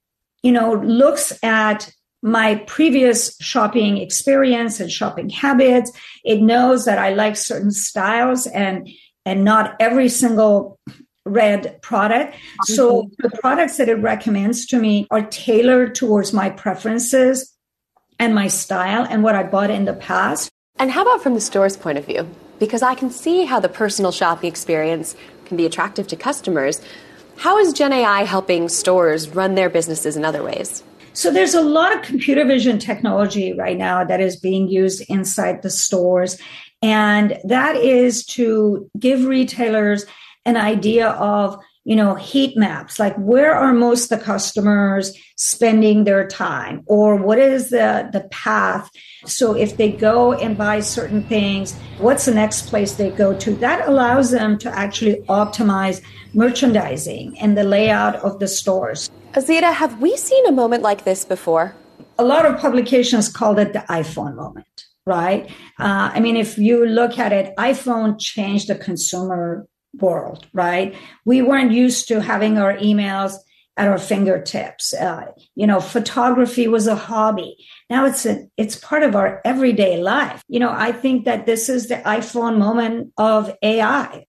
you 0.43 0.53
know, 0.53 0.75
looks 0.75 1.37
at 1.43 1.91
my 2.21 2.55
previous 2.67 3.37
shopping 3.39 3.97
experience 3.97 4.79
and 4.79 4.91
shopping 4.91 5.29
habits. 5.29 5.91
It 6.23 6.41
knows 6.41 6.85
that 6.85 6.97
I 6.97 7.13
like 7.13 7.35
certain 7.35 7.71
styles 7.71 8.47
and 8.47 8.89
and 9.25 9.43
not 9.43 9.75
every 9.79 10.07
single 10.07 10.79
red 11.25 11.81
product. 11.81 12.35
So 12.63 13.03
mm-hmm. 13.03 13.13
the 13.19 13.37
products 13.37 13.77
that 13.77 13.89
it 13.89 13.95
recommends 13.95 14.65
to 14.67 14.79
me 14.79 15.05
are 15.11 15.23
tailored 15.23 15.95
towards 15.95 16.31
my 16.31 16.49
preferences 16.49 17.53
and 18.19 18.33
my 18.33 18.47
style 18.47 19.05
and 19.09 19.23
what 19.23 19.35
I 19.35 19.43
bought 19.43 19.69
in 19.69 19.85
the 19.85 19.93
past. 19.93 20.49
And 20.79 20.91
how 20.91 21.01
about 21.01 21.21
from 21.21 21.33
the 21.33 21.41
store's 21.41 21.75
point 21.75 21.97
of 21.97 22.05
view? 22.05 22.27
Because 22.59 22.81
I 22.81 22.95
can 22.95 23.11
see 23.11 23.45
how 23.45 23.59
the 23.59 23.69
personal 23.69 24.11
shopping 24.11 24.47
experience 24.47 25.15
can 25.45 25.57
be 25.57 25.65
attractive 25.65 26.07
to 26.07 26.15
customers. 26.15 26.81
How 27.37 27.57
is 27.57 27.73
Gen 27.73 27.93
AI 27.93 28.23
helping 28.23 28.69
stores 28.69 29.29
run 29.29 29.55
their 29.55 29.69
businesses 29.69 30.15
in 30.15 30.25
other 30.25 30.43
ways? 30.43 30.83
So 31.17 31.31
there's 31.31 31.55
a 31.55 31.61
lot 31.61 31.95
of 31.95 32.03
computer 32.03 32.45
vision 32.45 32.77
technology 32.77 33.51
right 33.51 33.75
now 33.75 34.03
that 34.03 34.21
is 34.21 34.35
being 34.35 34.67
used 34.67 35.03
inside 35.09 35.63
the 35.63 35.69
stores. 35.71 36.39
And 36.83 37.39
that 37.43 37.75
is 37.75 38.23
to 38.37 38.87
give 38.99 39.25
retailers 39.25 40.05
an 40.45 40.57
idea 40.57 41.09
of, 41.09 41.57
you 41.85 41.95
know, 41.95 42.13
heat 42.13 42.55
maps, 42.55 42.99
like 42.99 43.15
where 43.15 43.55
are 43.55 43.73
most 43.73 44.11
the 44.11 44.19
customers 44.19 45.17
spending 45.37 46.03
their 46.03 46.27
time 46.27 46.83
or 46.85 47.15
what 47.15 47.39
is 47.39 47.71
the, 47.71 48.07
the 48.13 48.27
path. 48.29 48.87
So 49.25 49.55
if 49.55 49.75
they 49.77 49.91
go 49.91 50.33
and 50.33 50.55
buy 50.55 50.81
certain 50.81 51.23
things, 51.23 51.75
what's 51.97 52.25
the 52.25 52.33
next 52.35 52.67
place 52.67 52.93
they 52.93 53.09
go 53.09 53.35
to? 53.39 53.55
That 53.55 53.87
allows 53.87 54.29
them 54.29 54.59
to 54.59 54.69
actually 54.69 55.15
optimize 55.29 55.99
merchandising 56.35 57.39
and 57.39 57.57
the 57.57 57.63
layout 57.63 58.17
of 58.17 58.37
the 58.37 58.47
stores. 58.47 59.09
Azita, 59.37 59.71
have 59.71 60.01
we 60.01 60.17
seen 60.17 60.47
a 60.47 60.51
moment 60.51 60.81
like 60.81 61.03
this 61.03 61.23
before? 61.23 61.75
A 62.17 62.25
lot 62.25 62.47
of 62.47 62.59
publications 62.59 63.29
called 63.29 63.59
it 63.59 63.71
the 63.71 63.85
iPhone 63.87 64.35
moment, 64.35 64.85
right? 65.05 65.47
Uh, 65.79 66.09
I 66.11 66.19
mean, 66.19 66.35
if 66.35 66.57
you 66.57 66.87
look 66.87 67.19
at 67.19 67.31
it, 67.31 67.55
iPhone 67.57 68.19
changed 68.19 68.67
the 68.67 68.73
consumer 68.73 69.67
world, 70.01 70.47
right? 70.53 70.95
We 71.23 71.43
weren't 71.43 71.71
used 71.71 72.07
to 72.07 72.19
having 72.19 72.57
our 72.57 72.75
emails 72.77 73.35
at 73.77 73.87
our 73.87 73.99
fingertips. 73.99 74.95
Uh, 74.95 75.27
you 75.53 75.67
know, 75.67 75.81
photography 75.81 76.67
was 76.67 76.87
a 76.87 76.95
hobby. 76.95 77.57
Now 77.91 78.05
it's 78.05 78.25
a, 78.25 78.47
it's 78.57 78.75
part 78.75 79.03
of 79.03 79.15
our 79.15 79.39
everyday 79.45 80.01
life. 80.01 80.41
You 80.47 80.59
know, 80.59 80.71
I 80.71 80.91
think 80.91 81.25
that 81.25 81.45
this 81.45 81.69
is 81.69 81.89
the 81.89 81.97
iPhone 81.97 82.57
moment 82.57 83.13
of 83.17 83.55
AI. 83.61 84.25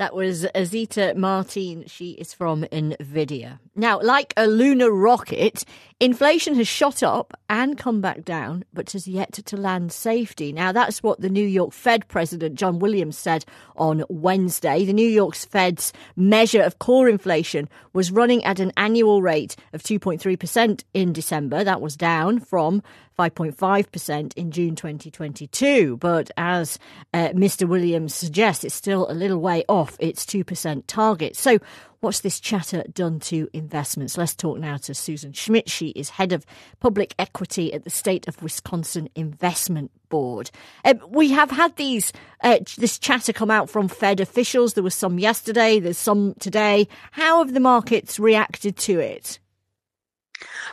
That 0.00 0.14
was 0.14 0.46
Azita 0.54 1.14
Martin. 1.14 1.84
She 1.86 2.12
is 2.12 2.32
from 2.32 2.62
NVIDIA. 2.72 3.58
Now, 3.76 4.00
like 4.00 4.32
a 4.34 4.46
lunar 4.46 4.90
rocket, 4.90 5.66
inflation 6.00 6.54
has 6.54 6.66
shot 6.66 7.02
up 7.02 7.38
and 7.50 7.76
come 7.76 8.00
back 8.00 8.24
down, 8.24 8.64
but 8.72 8.92
has 8.92 9.06
yet 9.06 9.34
to 9.34 9.56
land 9.58 9.92
safety. 9.92 10.54
Now, 10.54 10.72
that's 10.72 11.02
what 11.02 11.20
the 11.20 11.28
New 11.28 11.46
York 11.46 11.74
Fed 11.74 12.08
President 12.08 12.54
John 12.54 12.78
Williams 12.78 13.18
said 13.18 13.44
on 13.76 14.02
Wednesday. 14.08 14.86
The 14.86 14.94
New 14.94 15.06
York's 15.06 15.44
Fed's 15.44 15.92
measure 16.16 16.62
of 16.62 16.78
core 16.78 17.06
inflation 17.06 17.68
was 17.92 18.10
running 18.10 18.42
at 18.42 18.58
an 18.58 18.72
annual 18.78 19.20
rate 19.20 19.54
of 19.74 19.82
2.3% 19.82 20.82
in 20.94 21.12
December. 21.12 21.62
That 21.62 21.82
was 21.82 21.94
down 21.94 22.40
from 22.40 22.82
5.5% 23.18 24.32
in 24.34 24.50
June 24.50 24.74
2022. 24.74 25.96
But 25.98 26.30
as 26.36 26.78
uh, 27.12 27.28
Mr. 27.28 27.68
Williams 27.68 28.14
suggests, 28.14 28.64
it's 28.64 28.74
still 28.74 29.10
a 29.10 29.14
little 29.14 29.40
way 29.40 29.64
off 29.68 29.96
its 30.00 30.24
2% 30.24 30.84
target. 30.86 31.36
So, 31.36 31.58
What's 32.00 32.20
this 32.20 32.40
chatter 32.40 32.82
done 32.94 33.20
to 33.20 33.50
investments? 33.52 34.16
Let's 34.16 34.34
talk 34.34 34.58
now 34.58 34.78
to 34.78 34.94
Susan 34.94 35.34
Schmidt. 35.34 35.68
She 35.68 35.88
is 35.88 36.08
head 36.08 36.32
of 36.32 36.46
public 36.80 37.14
equity 37.18 37.74
at 37.74 37.84
the 37.84 37.90
State 37.90 38.26
of 38.26 38.42
Wisconsin 38.42 39.10
Investment 39.14 39.90
Board. 40.08 40.50
Um, 40.82 41.00
we 41.10 41.30
have 41.32 41.50
had 41.50 41.76
these 41.76 42.14
uh, 42.42 42.60
this 42.78 42.98
chatter 42.98 43.34
come 43.34 43.50
out 43.50 43.68
from 43.68 43.86
Fed 43.86 44.18
officials. 44.18 44.72
There 44.72 44.82
was 44.82 44.94
some 44.94 45.18
yesterday. 45.18 45.78
There's 45.78 45.98
some 45.98 46.34
today. 46.40 46.88
How 47.10 47.44
have 47.44 47.52
the 47.52 47.60
markets 47.60 48.18
reacted 48.18 48.78
to 48.78 48.98
it? 48.98 49.38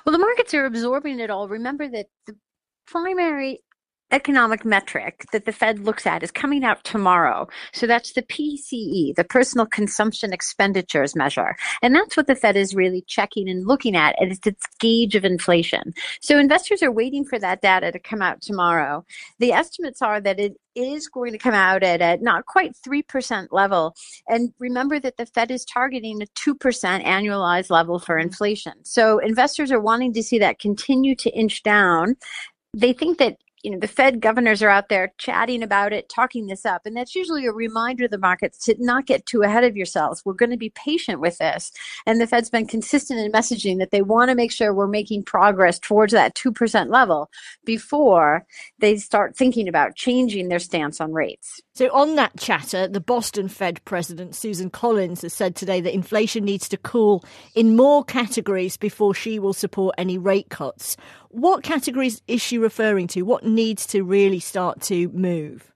Well, 0.06 0.13
the 0.13 0.19
markets 0.19 0.53
are 0.53 0.65
absorbing 0.65 1.19
it 1.19 1.30
all. 1.30 1.47
Remember 1.47 1.88
that 1.89 2.08
the 2.25 2.36
primary 2.86 3.62
economic 4.12 4.63
metric 4.63 5.26
that 5.32 5.46
the 5.46 5.52
Fed 5.52 5.80
looks 5.80 6.06
at 6.06 6.24
is 6.24 6.32
coming 6.32 6.63
out 6.63 6.84
tomorrow. 6.84 7.48
So 7.74 7.88
that's 7.88 8.13
the 8.13 8.22
PCE, 8.22 9.15
the 9.15 9.26
personal 9.28 9.65
consumption 9.65 10.32
expenditures 10.32 11.15
measure. 11.15 11.56
And 11.82 11.93
that's 11.93 12.15
what 12.15 12.28
the 12.28 12.36
Fed 12.36 12.56
is 12.56 12.74
really 12.74 13.02
checking 13.08 13.50
and 13.50 13.67
looking 13.67 13.96
at. 13.96 14.15
And 14.20 14.32
it's 14.32 14.48
its 14.48 14.65
gauge 14.80 15.15
of 15.15 15.26
inflation. 15.26 15.93
So 16.22 16.39
investors 16.39 16.82
are 16.82 16.91
waiting 16.91 17.26
for 17.26 17.38
that 17.39 17.62
data 17.62 17.91
to 17.91 18.00
come 18.00 18.22
out 18.22 18.41
tomorrow. 18.41 19.06
The 19.39 19.52
estimates 19.52 20.02
are 20.02 20.22
that 20.22 20.39
it 20.39 20.54
is 20.76 21.10
going 21.10 21.32
to 21.32 21.38
come 21.38 21.56
out 21.56 21.84
at 21.84 22.02
a 22.02 22.24
not 22.24 22.46
quite 22.46 22.76
3% 22.88 23.48
level. 23.52 23.96
And 24.30 24.54
remember 24.60 25.00
that 25.00 25.17
the 25.17 25.26
Fed 25.26 25.52
is 25.52 25.65
targeting 25.65 26.22
a 26.22 26.28
2% 26.28 26.56
annualized 27.04 27.70
level 27.72 28.00
for 28.00 28.17
inflation. 28.17 28.74
So 28.84 29.17
investors 29.20 29.72
are 29.72 29.82
wanting 29.82 30.13
to 30.13 30.24
see 30.24 30.39
that 30.39 30.60
continue 30.60 31.15
to 31.15 31.30
inch 31.32 31.63
down. 31.63 32.15
They 32.76 32.93
think 32.93 33.17
that 33.17 33.38
you 33.63 33.72
know 33.72 33.80
the 33.80 33.88
fed 33.88 34.22
governors 34.22 34.62
are 34.62 34.70
out 34.70 34.89
there 34.89 35.13
chatting 35.17 35.63
about 35.63 35.93
it 35.93 36.10
talking 36.10 36.48
this 36.48 36.65
up 36.65 36.86
and 36.86 36.96
that's 36.96 37.15
usually 37.15 37.46
a 37.46 37.52
reminder 37.52 38.04
to 38.04 38.10
the 38.10 38.17
markets 38.17 38.58
to 38.65 38.76
not 38.80 39.06
get 39.06 39.26
too 39.26 39.43
ahead 39.43 39.63
of 39.63 39.78
yourselves. 39.78 40.24
We're 40.26 40.34
going 40.34 40.52
to 40.52 40.58
be 40.58 40.70
patient 40.70 41.20
with 41.20 41.38
this. 41.38 41.72
And 42.06 42.20
the 42.20 42.28
fed's 42.28 42.50
been 42.50 42.67
consistent 42.67 43.20
in 43.20 43.32
messaging 43.32 43.78
that 43.80 43.91
they 43.91 44.02
want 44.02 44.30
to 44.30 44.36
make 44.36 44.52
sure 44.52 44.74
we're 44.74 44.88
making 44.88 45.24
progress 45.24 45.80
towards 45.80 46.13
that 46.13 46.36
2% 46.36 46.89
level 46.89 47.30
before 47.65 48.46
they 48.80 48.98
start 48.98 49.36
thinking 49.36 49.67
about 49.67 49.96
changing 49.96 50.50
their 50.50 50.60
stance 50.60 51.02
on 51.02 51.13
rates. 51.13 51.62
So 51.74 51.89
on 51.93 52.15
that 52.15 52.38
chatter 52.38 52.88
the 52.88 53.00
boston 53.00 53.48
fed 53.48 53.84
president 53.86 54.36
susan 54.36 54.70
collins 54.70 55.22
has 55.22 55.34
said 55.34 55.56
today 55.56 55.82
that 55.82 55.93
inflation 55.93 56.43
needs 56.43 56.67
to 56.70 56.78
cool 56.78 57.24
in 57.56 57.76
more 57.76 58.04
categories 58.04 58.78
before 58.78 59.13
she 59.13 59.39
will 59.39 59.54
support 59.54 59.96
any 59.98 60.17
rate 60.17 60.50
cuts 60.50 60.98
what 61.29 61.63
categories 61.63 62.21
is 62.27 62.41
she 62.41 62.57
referring 62.57 63.07
to? 63.07 63.23
What 63.23 63.45
needs 63.45 63.85
to 63.87 64.03
really 64.03 64.39
start 64.39 64.81
to 64.83 65.09
move? 65.09 65.71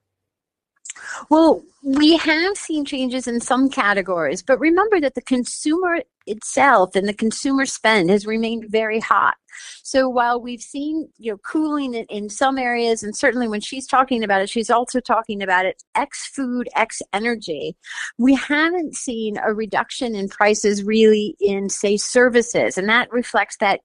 Well, 1.29 1.63
we 1.83 2.17
have 2.17 2.57
seen 2.57 2.85
changes 2.85 3.27
in 3.27 3.41
some 3.41 3.69
categories, 3.69 4.43
but 4.43 4.59
remember 4.59 4.99
that 4.99 5.15
the 5.15 5.21
consumer 5.21 6.01
itself 6.27 6.95
and 6.95 7.07
the 7.07 7.13
consumer 7.13 7.65
spend 7.65 8.09
has 8.09 8.27
remained 8.27 8.65
very 8.69 8.99
hot. 8.99 9.35
So 9.83 10.07
while 10.07 10.39
we've 10.39 10.61
seen 10.61 11.09
you 11.17 11.31
know 11.31 11.37
cooling 11.37 11.93
in, 11.93 12.05
in 12.05 12.29
some 12.29 12.57
areas, 12.57 13.03
and 13.03 13.15
certainly 13.15 13.47
when 13.47 13.61
she's 13.61 13.87
talking 13.87 14.23
about 14.23 14.41
it, 14.41 14.49
she's 14.49 14.69
also 14.69 14.99
talking 14.99 15.41
about 15.41 15.65
it 15.65 15.81
ex 15.95 16.27
food, 16.27 16.69
ex 16.75 17.01
energy. 17.13 17.75
We 18.17 18.35
haven't 18.35 18.95
seen 18.95 19.37
a 19.37 19.53
reduction 19.53 20.15
in 20.15 20.29
prices 20.29 20.83
really 20.83 21.35
in 21.39 21.69
say 21.69 21.97
services, 21.97 22.77
and 22.77 22.87
that 22.89 23.11
reflects 23.11 23.57
that 23.57 23.81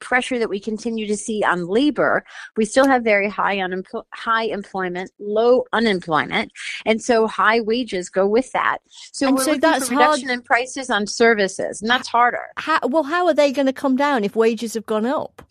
pressure 0.00 0.38
that 0.38 0.48
we 0.48 0.60
continue 0.60 1.06
to 1.06 1.16
see 1.16 1.42
on 1.44 1.66
labor, 1.66 2.24
we 2.56 2.64
still 2.64 2.86
have 2.86 3.04
very 3.04 3.28
high 3.28 3.56
unempl- 3.56 4.04
high 4.12 4.44
employment, 4.44 5.10
low 5.18 5.64
unemployment, 5.72 6.52
and 6.84 7.02
so 7.02 7.26
high 7.26 7.60
wages 7.60 8.08
go 8.08 8.26
with 8.26 8.50
that. 8.52 8.78
So 9.12 9.28
and 9.28 9.36
we're 9.36 9.44
so 9.44 9.52
looking 9.52 9.80
for 9.80 9.94
reduction 9.94 10.28
hard. 10.28 10.38
in 10.38 10.42
prices 10.42 10.90
on 10.90 11.06
services, 11.06 11.80
and 11.80 11.90
that's 11.90 12.08
harder. 12.08 12.46
How, 12.56 12.80
well, 12.84 13.04
how 13.04 13.26
are 13.26 13.34
they 13.34 13.52
going 13.52 13.66
to 13.66 13.72
come 13.72 13.96
down 13.96 14.24
if 14.24 14.34
wages 14.34 14.74
have 14.74 14.86
gone 14.86 15.06
up? 15.06 15.42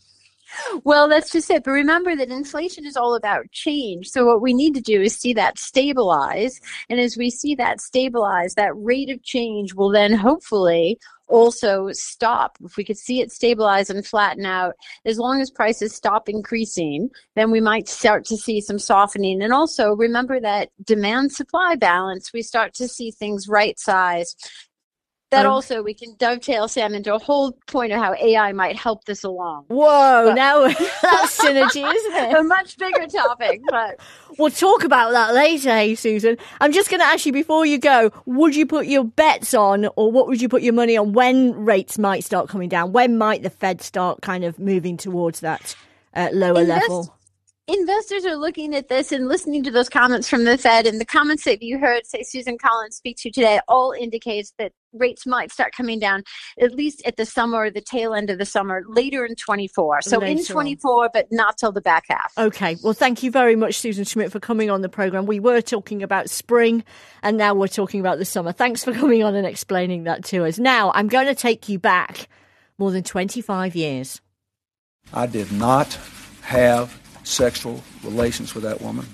Well, 0.83 1.07
that's 1.07 1.31
just 1.31 1.49
it. 1.49 1.63
But 1.63 1.71
remember 1.71 2.15
that 2.15 2.29
inflation 2.29 2.85
is 2.85 2.97
all 2.97 3.15
about 3.15 3.51
change. 3.51 4.09
So 4.09 4.25
what 4.25 4.41
we 4.41 4.53
need 4.53 4.73
to 4.75 4.81
do 4.81 5.01
is 5.01 5.15
see 5.15 5.33
that 5.33 5.59
stabilize. 5.59 6.59
And 6.89 6.99
as 6.99 7.17
we 7.17 7.29
see 7.29 7.55
that 7.55 7.81
stabilize, 7.81 8.55
that 8.55 8.75
rate 8.75 9.09
of 9.09 9.23
change 9.23 9.73
will 9.73 9.91
then 9.91 10.13
hopefully 10.13 10.99
also 11.29 11.89
stop. 11.91 12.57
If 12.63 12.75
we 12.75 12.83
could 12.83 12.97
see 12.97 13.21
it 13.21 13.31
stabilize 13.31 13.89
and 13.89 14.05
flatten 14.05 14.45
out, 14.45 14.73
as 15.05 15.17
long 15.17 15.41
as 15.41 15.49
prices 15.49 15.95
stop 15.95 16.27
increasing, 16.27 17.09
then 17.35 17.51
we 17.51 17.61
might 17.61 17.87
start 17.87 18.25
to 18.25 18.37
see 18.37 18.59
some 18.59 18.79
softening. 18.79 19.41
And 19.41 19.53
also 19.53 19.95
remember 19.95 20.39
that 20.39 20.69
demand 20.83 21.31
supply 21.31 21.75
balance, 21.75 22.33
we 22.33 22.41
start 22.41 22.73
to 22.75 22.87
see 22.87 23.11
things 23.11 23.47
right 23.47 23.79
size 23.79 24.35
that 25.31 25.45
um, 25.45 25.51
also 25.51 25.83
we 25.83 25.93
can 25.93 26.15
dovetail 26.17 26.67
Sam 26.67 26.93
into 26.93 27.13
a 27.13 27.19
whole 27.19 27.51
point 27.67 27.91
of 27.91 27.99
how 27.99 28.13
AI 28.15 28.51
might 28.51 28.75
help 28.75 29.05
this 29.05 29.23
along. 29.23 29.65
Whoa, 29.67 30.25
but, 30.27 30.33
now 30.33 30.67
that's 30.67 31.37
synergy, 31.39 31.93
isn't 31.95 32.13
it? 32.13 32.35
A 32.35 32.43
much 32.43 32.77
bigger 32.77 33.05
topic, 33.07 33.61
but 33.69 33.99
we'll 34.37 34.49
talk 34.49 34.83
about 34.83 35.11
that 35.11 35.33
later, 35.33 35.69
hey 35.69 35.95
Susan. 35.95 36.37
I'm 36.59 36.71
just 36.71 36.89
gonna 36.89 37.03
ask 37.03 37.25
you 37.25 37.33
before 37.33 37.65
you 37.65 37.77
go, 37.77 38.11
would 38.25 38.55
you 38.55 38.65
put 38.65 38.87
your 38.87 39.03
bets 39.03 39.53
on 39.53 39.87
or 39.95 40.11
what 40.11 40.27
would 40.27 40.41
you 40.41 40.49
put 40.49 40.61
your 40.61 40.73
money 40.73 40.97
on 40.97 41.13
when 41.13 41.53
rates 41.65 41.97
might 41.97 42.23
start 42.23 42.49
coming 42.49 42.69
down? 42.69 42.91
When 42.91 43.17
might 43.17 43.43
the 43.43 43.49
Fed 43.49 43.81
start 43.81 44.21
kind 44.21 44.43
of 44.43 44.57
moving 44.59 44.97
towards 44.97 45.41
that 45.41 45.75
uh, 46.15 46.29
lower 46.33 46.61
Invest- 46.61 46.81
level? 46.89 47.15
Investors 47.69 48.25
are 48.25 48.35
looking 48.35 48.75
at 48.75 48.89
this 48.89 49.11
and 49.11 49.27
listening 49.27 49.63
to 49.63 49.71
those 49.71 49.89
comments 49.89 50.27
from 50.27 50.43
the 50.43 50.57
Fed 50.57 50.87
and 50.87 50.99
the 50.99 51.05
comments 51.05 51.43
that 51.43 51.61
you 51.61 51.77
heard, 51.77 52.05
say, 52.05 52.23
Susan 52.23 52.57
Collins 52.57 52.95
speak 52.95 53.17
to 53.17 53.31
today, 53.31 53.59
all 53.67 53.91
indicates 53.91 54.53
that 54.57 54.73
rates 54.91 55.27
might 55.27 55.51
start 55.51 55.73
coming 55.75 55.99
down 55.99 56.23
at 56.59 56.73
least 56.73 57.03
at 57.05 57.15
the 57.15 57.25
summer 57.25 57.59
or 57.59 57.69
the 57.69 57.81
tail 57.81 58.13
end 58.15 58.29
of 58.29 58.39
the 58.39 58.45
summer, 58.45 58.83
later 58.87 59.25
in 59.25 59.35
24. 59.35 60.01
So 60.01 60.17
later 60.17 60.39
in 60.39 60.45
24, 60.45 61.03
on. 61.03 61.09
but 61.13 61.27
not 61.31 61.57
till 61.57 61.71
the 61.71 61.81
back 61.81 62.05
half. 62.09 62.33
Okay. 62.37 62.75
Well, 62.83 62.93
thank 62.93 63.21
you 63.21 63.29
very 63.29 63.55
much, 63.55 63.75
Susan 63.75 64.03
Schmidt, 64.03 64.31
for 64.31 64.39
coming 64.39 64.69
on 64.69 64.81
the 64.81 64.89
program. 64.89 65.25
We 65.25 65.39
were 65.39 65.61
talking 65.61 66.01
about 66.01 66.29
spring 66.29 66.83
and 67.21 67.37
now 67.37 67.53
we're 67.53 67.67
talking 67.67 67.99
about 67.99 68.17
the 68.17 68.25
summer. 68.25 68.51
Thanks 68.51 68.83
for 68.83 68.93
coming 68.93 69.23
on 69.23 69.35
and 69.35 69.45
explaining 69.45 70.05
that 70.05 70.23
to 70.25 70.45
us. 70.45 70.57
Now, 70.57 70.91
I'm 70.95 71.07
going 71.07 71.27
to 71.27 71.35
take 71.35 71.69
you 71.69 71.77
back 71.77 72.27
more 72.77 72.91
than 72.91 73.03
25 73.03 73.75
years. 73.75 74.21
I 75.13 75.27
did 75.27 75.51
not 75.51 75.99
have 76.41 76.99
sexual 77.29 77.83
relations 78.03 78.55
with 78.55 78.63
that 78.63 78.81
woman. 78.81 79.05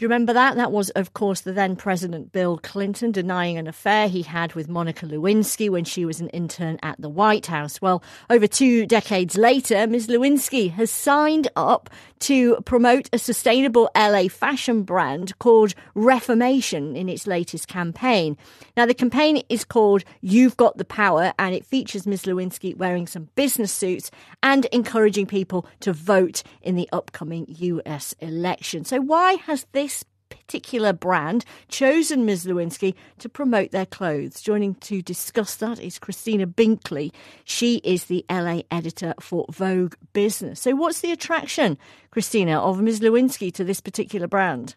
Do 0.00 0.04
you 0.04 0.08
remember 0.08 0.32
that? 0.32 0.56
That 0.56 0.72
was, 0.72 0.88
of 0.96 1.12
course, 1.12 1.42
the 1.42 1.52
then 1.52 1.76
President 1.76 2.32
Bill 2.32 2.56
Clinton 2.56 3.12
denying 3.12 3.58
an 3.58 3.66
affair 3.66 4.08
he 4.08 4.22
had 4.22 4.54
with 4.54 4.66
Monica 4.66 5.04
Lewinsky 5.04 5.68
when 5.68 5.84
she 5.84 6.06
was 6.06 6.22
an 6.22 6.30
intern 6.30 6.78
at 6.82 6.98
the 6.98 7.10
White 7.10 7.44
House. 7.44 7.82
Well, 7.82 8.02
over 8.30 8.46
two 8.46 8.86
decades 8.86 9.36
later, 9.36 9.86
Ms. 9.86 10.06
Lewinsky 10.06 10.70
has 10.70 10.90
signed 10.90 11.48
up 11.54 11.90
to 12.20 12.56
promote 12.62 13.10
a 13.12 13.18
sustainable 13.18 13.90
LA 13.94 14.28
fashion 14.28 14.84
brand 14.84 15.38
called 15.38 15.74
Reformation 15.94 16.96
in 16.96 17.10
its 17.10 17.26
latest 17.26 17.68
campaign. 17.68 18.38
Now, 18.78 18.86
the 18.86 18.94
campaign 18.94 19.42
is 19.50 19.64
called 19.64 20.04
You've 20.22 20.56
Got 20.56 20.78
the 20.78 20.84
Power, 20.86 21.34
and 21.38 21.54
it 21.54 21.66
features 21.66 22.06
Ms. 22.06 22.22
Lewinsky 22.22 22.74
wearing 22.74 23.06
some 23.06 23.28
business 23.34 23.72
suits 23.72 24.10
and 24.42 24.64
encouraging 24.66 25.26
people 25.26 25.66
to 25.80 25.92
vote 25.92 26.42
in 26.62 26.74
the 26.74 26.88
upcoming 26.90 27.46
US 27.48 28.14
election. 28.20 28.84
So, 28.86 29.00
why 29.00 29.34
has 29.34 29.66
this 29.72 29.89
particular 30.30 30.92
brand 30.92 31.44
chosen 31.68 32.24
Ms. 32.24 32.46
Lewinsky 32.46 32.94
to 33.18 33.28
promote 33.28 33.70
their 33.70 33.86
clothes. 33.86 34.40
Joining 34.40 34.74
to 34.76 35.02
discuss 35.02 35.56
that 35.56 35.78
is 35.78 35.98
Christina 35.98 36.46
Binkley. 36.46 37.12
She 37.44 37.76
is 37.78 38.04
the 38.04 38.24
LA 38.30 38.62
editor 38.70 39.14
for 39.20 39.46
Vogue 39.50 39.94
Business. 40.12 40.60
So, 40.60 40.74
what's 40.74 41.00
the 41.00 41.12
attraction, 41.12 41.76
Christina, 42.10 42.58
of 42.58 42.80
Ms. 42.80 43.00
Lewinsky 43.00 43.52
to 43.54 43.64
this 43.64 43.80
particular 43.80 44.26
brand? 44.26 44.76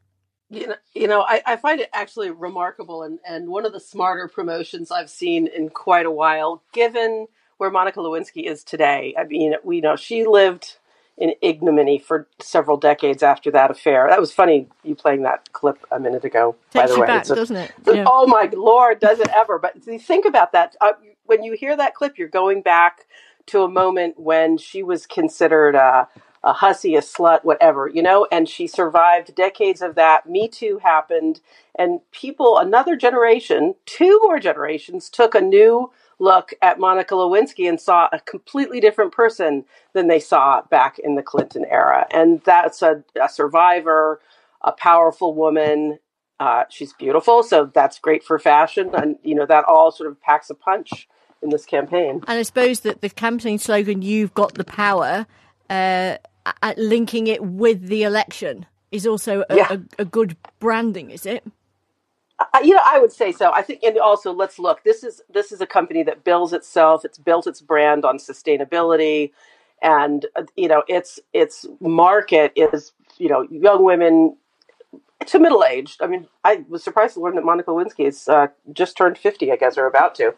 You 0.49 0.67
know, 0.67 0.75
you 0.93 1.07
know 1.07 1.21
I, 1.21 1.41
I 1.45 1.55
find 1.55 1.79
it 1.79 1.89
actually 1.93 2.29
remarkable 2.29 3.03
and, 3.03 3.19
and 3.27 3.49
one 3.49 3.65
of 3.65 3.73
the 3.73 3.79
smarter 3.79 4.27
promotions 4.27 4.91
I've 4.91 5.09
seen 5.09 5.47
in 5.47 5.69
quite 5.69 6.05
a 6.05 6.11
while, 6.11 6.61
given 6.73 7.27
where 7.57 7.71
Monica 7.71 7.99
Lewinsky 7.99 8.45
is 8.49 8.63
today. 8.63 9.15
I 9.17 9.23
mean, 9.23 9.55
we 9.63 9.81
know 9.81 9.95
she 9.95 10.25
lived 10.25 10.77
in 11.17 11.33
ignominy 11.41 11.99
for 11.99 12.27
several 12.41 12.77
decades 12.77 13.21
after 13.21 13.51
that 13.51 13.69
affair. 13.69 14.07
That 14.09 14.19
was 14.19 14.33
funny 14.33 14.67
you 14.83 14.95
playing 14.95 15.23
that 15.23 15.51
clip 15.53 15.77
a 15.91 15.99
minute 15.99 16.25
ago. 16.25 16.55
Takes 16.71 16.91
by 16.91 16.95
the 16.95 17.01
way, 17.01 17.07
back, 17.07 17.29
a, 17.29 17.35
doesn't 17.35 17.55
it? 17.55 17.71
Yeah. 17.85 18.05
Oh 18.07 18.27
my 18.27 18.49
lord, 18.53 18.99
does 18.99 19.19
it 19.19 19.29
ever? 19.29 19.59
But 19.59 19.81
think 19.83 20.25
about 20.25 20.51
that. 20.53 20.75
Uh, 20.81 20.93
when 21.25 21.43
you 21.43 21.53
hear 21.53 21.75
that 21.77 21.95
clip, 21.95 22.17
you're 22.17 22.27
going 22.27 22.61
back 22.61 23.05
to 23.47 23.63
a 23.63 23.69
moment 23.69 24.19
when 24.19 24.57
she 24.57 24.83
was 24.83 25.05
considered 25.05 25.75
a, 25.75 26.07
a 26.43 26.53
hussy, 26.53 26.95
a 26.95 27.01
slut, 27.01 27.43
whatever, 27.43 27.87
you 27.87 28.01
know, 28.01 28.27
and 28.31 28.49
she 28.49 28.67
survived 28.67 29.35
decades 29.35 29.81
of 29.81 29.95
that. 29.95 30.27
Me 30.27 30.47
Too 30.47 30.79
happened, 30.81 31.41
and 31.75 31.99
people, 32.11 32.57
another 32.57 32.95
generation, 32.95 33.75
two 33.85 34.19
more 34.23 34.39
generations, 34.39 35.09
took 35.09 35.35
a 35.35 35.41
new 35.41 35.91
look 36.29 36.47
at 36.61 36.79
Monica 36.79 37.13
Lewinsky 37.15 37.65
and 37.67 37.79
saw 37.79 38.01
a 38.11 38.19
completely 38.33 38.79
different 38.79 39.11
person 39.11 39.65
than 39.93 40.07
they 40.07 40.19
saw 40.19 40.61
back 40.77 40.93
in 41.05 41.15
the 41.15 41.23
Clinton 41.31 41.65
era. 41.69 42.01
And 42.19 42.41
that's 42.51 42.81
a, 42.81 43.03
a 43.21 43.29
survivor, 43.39 44.19
a 44.61 44.71
powerful 44.71 45.31
woman, 45.43 45.99
Uh, 46.39 46.63
she's 46.75 46.93
beautiful, 47.05 47.43
so 47.43 47.57
that's 47.79 47.99
great 47.99 48.23
for 48.27 48.37
fashion, 48.39 48.85
and 48.99 49.09
you 49.23 49.35
know 49.37 49.45
that 49.45 49.63
all 49.65 49.91
sort 49.91 50.09
of 50.09 50.15
packs 50.27 50.49
a 50.49 50.55
punch 50.55 51.07
in 51.43 51.49
this 51.49 51.65
campaign. 51.65 52.13
And 52.27 52.39
I 52.39 52.43
suppose 52.43 52.81
that 52.81 52.97
the 53.01 53.09
campaign 53.09 53.59
slogan 53.59 54.01
"You've 54.01 54.33
got 54.33 54.51
the 54.55 54.67
power," 54.83 55.25
uh, 55.69 56.17
at 56.67 56.77
linking 56.77 57.27
it 57.27 57.41
with 57.63 57.79
the 57.87 58.01
election, 58.03 58.65
is 58.91 59.05
also 59.05 59.33
a, 59.49 59.55
Yeah. 59.55 59.69
a, 59.75 59.77
a 60.03 60.05
good 60.05 60.35
branding, 60.59 61.11
is 61.11 61.25
it? 61.25 61.43
Uh, 62.53 62.59
you 62.63 62.73
know, 62.73 62.81
I 62.85 62.99
would 62.99 63.11
say 63.11 63.31
so. 63.31 63.51
I 63.53 63.61
think, 63.61 63.83
and 63.83 63.97
also 63.97 64.33
let's 64.33 64.59
look. 64.59 64.83
This 64.83 65.03
is 65.03 65.21
this 65.33 65.51
is 65.51 65.61
a 65.61 65.67
company 65.67 66.03
that 66.03 66.23
bills 66.23 66.53
itself. 66.53 67.05
It's 67.05 67.17
built 67.17 67.47
its 67.47 67.61
brand 67.61 68.05
on 68.05 68.17
sustainability, 68.17 69.31
and 69.81 70.25
uh, 70.35 70.43
you 70.55 70.67
know, 70.67 70.83
its 70.87 71.19
its 71.33 71.65
market 71.79 72.53
is 72.55 72.93
you 73.17 73.29
know 73.29 73.47
young 73.51 73.83
women 73.83 74.35
to 75.27 75.39
middle 75.39 75.63
aged. 75.63 76.01
I 76.01 76.07
mean, 76.07 76.27
I 76.43 76.65
was 76.69 76.83
surprised 76.83 77.15
to 77.15 77.21
learn 77.21 77.35
that 77.35 77.45
Monica 77.45 77.71
Lewinsky 77.71 78.07
is 78.07 78.27
uh, 78.27 78.47
just 78.73 78.97
turned 78.97 79.17
fifty, 79.17 79.51
I 79.51 79.55
guess, 79.55 79.77
or 79.77 79.87
about 79.87 80.15
to. 80.15 80.33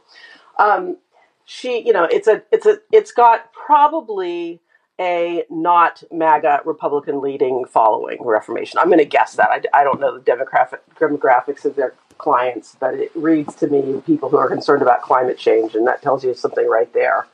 Um, 0.60 0.98
she, 1.46 1.86
you 1.86 1.94
know, 1.94 2.06
it's 2.06 2.28
a 2.28 2.44
it's 2.52 2.66
a 2.66 2.80
it's 2.92 3.12
got 3.12 3.52
probably 3.54 4.62
a 5.00 5.44
not 5.50 6.04
MAGA 6.12 6.62
Republican 6.66 7.22
leading 7.22 7.66
following 7.66 8.24
Reformation. 8.24 8.80
I'm 8.80 8.88
going 8.88 9.00
to 9.00 9.06
guess 9.06 9.36
that. 9.36 9.50
I, 9.50 9.82
I 9.82 9.84
don't 9.84 10.00
know 10.00 10.18
the 10.18 10.24
demographic 10.24 10.80
demographics 11.00 11.66
of 11.66 11.76
their 11.76 11.94
clients, 12.18 12.78
but 12.80 12.94
it 12.94 13.12
reads 13.14 13.56
to 13.56 13.68
me 13.68 14.02
people 14.06 14.30
who 14.30 14.38
are 14.38 14.48
concerned 14.48 14.82
about 14.82 15.02
climate 15.02 15.38
change, 15.38 15.76
and 15.76 15.86
that 15.88 16.02
tells 16.02 16.24
you 16.24 16.34
something 16.34 16.68
right 16.70 16.92
there. 16.94 17.28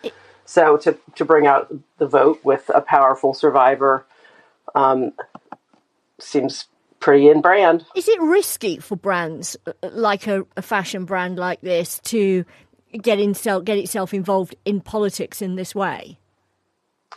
So 0.46 0.78
to 0.78 0.98
to 1.16 1.26
bring 1.26 1.48
out 1.48 1.74
the 1.98 2.08
vote 2.08 2.40
with 2.44 2.70
a 2.74 2.82
powerful 2.82 3.34
survivor 3.34 4.06
um, 4.76 5.14
seems 6.20 6.68
pretty 7.00 7.30
in 7.30 7.42
brand. 7.42 7.86
Is 7.96 8.08
it 8.08 8.20
risky 8.22 8.78
for 8.80 8.96
brands 8.96 9.58
like 9.84 10.28
a, 10.28 10.46
a 10.58 10.62
fashion 10.62 11.06
brand 11.06 11.38
like 11.38 11.62
this 11.62 12.00
to 12.06 12.46
get 12.92 13.20
itself 13.20 13.66
get 13.66 13.78
itself 13.78 14.14
involved 14.14 14.56
in 14.66 14.82
politics 14.82 15.42
in 15.42 15.56
this 15.56 15.76
way? 15.76 16.18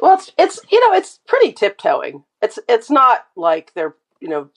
Well, 0.01 0.15
it's 0.15 0.33
it's 0.39 0.61
you 0.71 0.81
know 0.81 0.97
it's 0.97 1.21
pretty 1.27 1.53
tiptoeing. 1.53 2.25
It's 2.43 2.59
it's 2.69 2.91
not 2.91 3.27
like 3.37 3.73
they're 3.75 3.95
you 4.21 4.29
know 4.29 4.51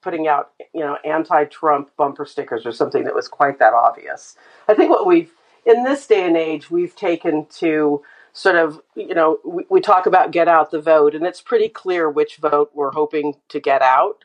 putting 0.00 0.26
out 0.26 0.50
you 0.74 0.80
know 0.80 0.98
anti-Trump 1.04 1.90
bumper 1.96 2.24
stickers 2.24 2.66
or 2.66 2.72
something 2.72 3.04
that 3.04 3.14
was 3.14 3.28
quite 3.28 3.58
that 3.58 3.74
obvious. 3.74 4.36
I 4.68 4.74
think 4.74 4.90
what 4.90 5.06
we've 5.06 5.30
in 5.66 5.84
this 5.84 6.06
day 6.06 6.26
and 6.26 6.36
age 6.36 6.70
we've 6.70 6.96
taken 6.96 7.46
to 7.58 8.02
sort 8.32 8.56
of 8.56 8.80
you 8.96 9.14
know 9.14 9.38
we, 9.44 9.64
we 9.68 9.80
talk 9.80 10.06
about 10.06 10.32
get 10.32 10.48
out 10.48 10.70
the 10.70 10.80
vote, 10.80 11.14
and 11.14 11.26
it's 11.26 11.40
pretty 11.40 11.68
clear 11.68 12.08
which 12.08 12.36
vote 12.36 12.70
we're 12.74 12.92
hoping 12.92 13.34
to 13.48 13.60
get 13.60 13.82
out. 13.82 14.24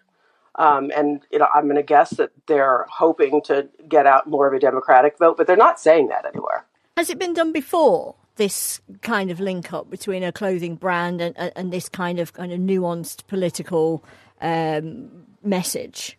Um, 0.56 0.92
and 0.96 1.22
you 1.32 1.38
know, 1.38 1.48
I'm 1.54 1.66
going 1.66 1.76
to 1.76 1.84
guess 1.84 2.12
that 2.12 2.32
they're 2.48 2.88
hoping 2.90 3.44
to 3.44 3.70
get 3.88 4.08
out 4.08 4.28
more 4.28 4.48
of 4.48 4.54
a 4.54 4.60
Democratic 4.60 5.20
vote, 5.20 5.38
but 5.38 5.46
they're 5.46 5.56
not 5.56 5.80
saying 5.80 6.08
that 6.08 6.26
anywhere. 6.26 6.66
Has 6.96 7.12
it 7.12 7.20
been 7.20 7.36
done 7.36 7.52
before? 7.52 8.16
This 8.38 8.82
kind 9.02 9.32
of 9.32 9.39
link 9.39 9.73
up 9.73 9.89
between 9.89 10.23
a 10.23 10.32
clothing 10.32 10.76
brand 10.76 11.21
and, 11.21 11.36
and, 11.38 11.73
this 11.73 11.89
kind 11.89 12.19
of 12.19 12.34
kind 12.34 12.52
of 12.52 12.60
nuanced 12.60 13.26
political 13.28 14.04
um, 14.41 15.10
message. 15.43 16.17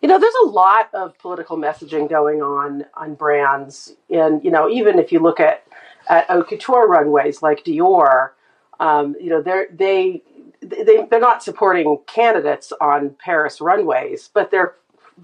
You 0.00 0.08
know, 0.08 0.18
there's 0.18 0.34
a 0.44 0.46
lot 0.46 0.88
of 0.94 1.18
political 1.18 1.56
messaging 1.56 2.08
going 2.08 2.42
on 2.42 2.84
on 2.94 3.14
brands, 3.14 3.94
and 4.08 4.42
you 4.44 4.50
know, 4.50 4.68
even 4.68 4.98
if 4.98 5.10
you 5.10 5.18
look 5.18 5.40
at 5.40 5.66
at 6.08 6.26
haute 6.28 6.48
couture 6.48 6.86
runways 6.88 7.42
like 7.42 7.64
Dior, 7.64 8.30
um, 8.78 9.16
you 9.20 9.30
know, 9.30 9.42
they're 9.42 9.66
they 9.72 10.22
they 10.60 11.06
they're 11.10 11.20
not 11.20 11.42
supporting 11.42 11.98
candidates 12.06 12.72
on 12.80 13.16
Paris 13.18 13.60
runways, 13.60 14.30
but 14.32 14.50
they're 14.50 14.74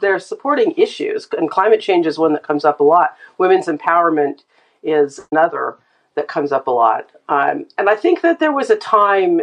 they're 0.00 0.18
supporting 0.18 0.72
issues, 0.76 1.28
and 1.36 1.50
climate 1.50 1.80
change 1.80 2.06
is 2.06 2.18
one 2.18 2.32
that 2.32 2.42
comes 2.42 2.64
up 2.64 2.80
a 2.80 2.84
lot. 2.84 3.16
Women's 3.38 3.66
empowerment 3.66 4.42
is 4.82 5.20
another 5.32 5.76
that 6.18 6.28
comes 6.28 6.52
up 6.52 6.66
a 6.66 6.70
lot, 6.70 7.10
um, 7.28 7.66
and 7.78 7.88
I 7.88 7.96
think 7.96 8.20
that 8.20 8.38
there 8.38 8.52
was 8.52 8.70
a 8.70 8.76
time 8.76 9.40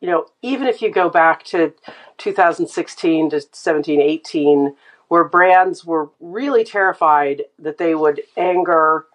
you 0.00 0.08
know, 0.08 0.26
even 0.42 0.68
if 0.68 0.80
you 0.80 0.90
go 0.90 1.08
back 1.08 1.44
to 1.44 1.72
2016 2.18 3.30
to 3.30 3.40
17, 3.52 4.00
18, 4.00 4.76
where 5.08 5.24
brands 5.24 5.84
were 5.84 6.10
really 6.20 6.64
terrified 6.64 7.42
that 7.58 7.78
they 7.78 7.94
would 7.94 8.20
anger 8.36 9.06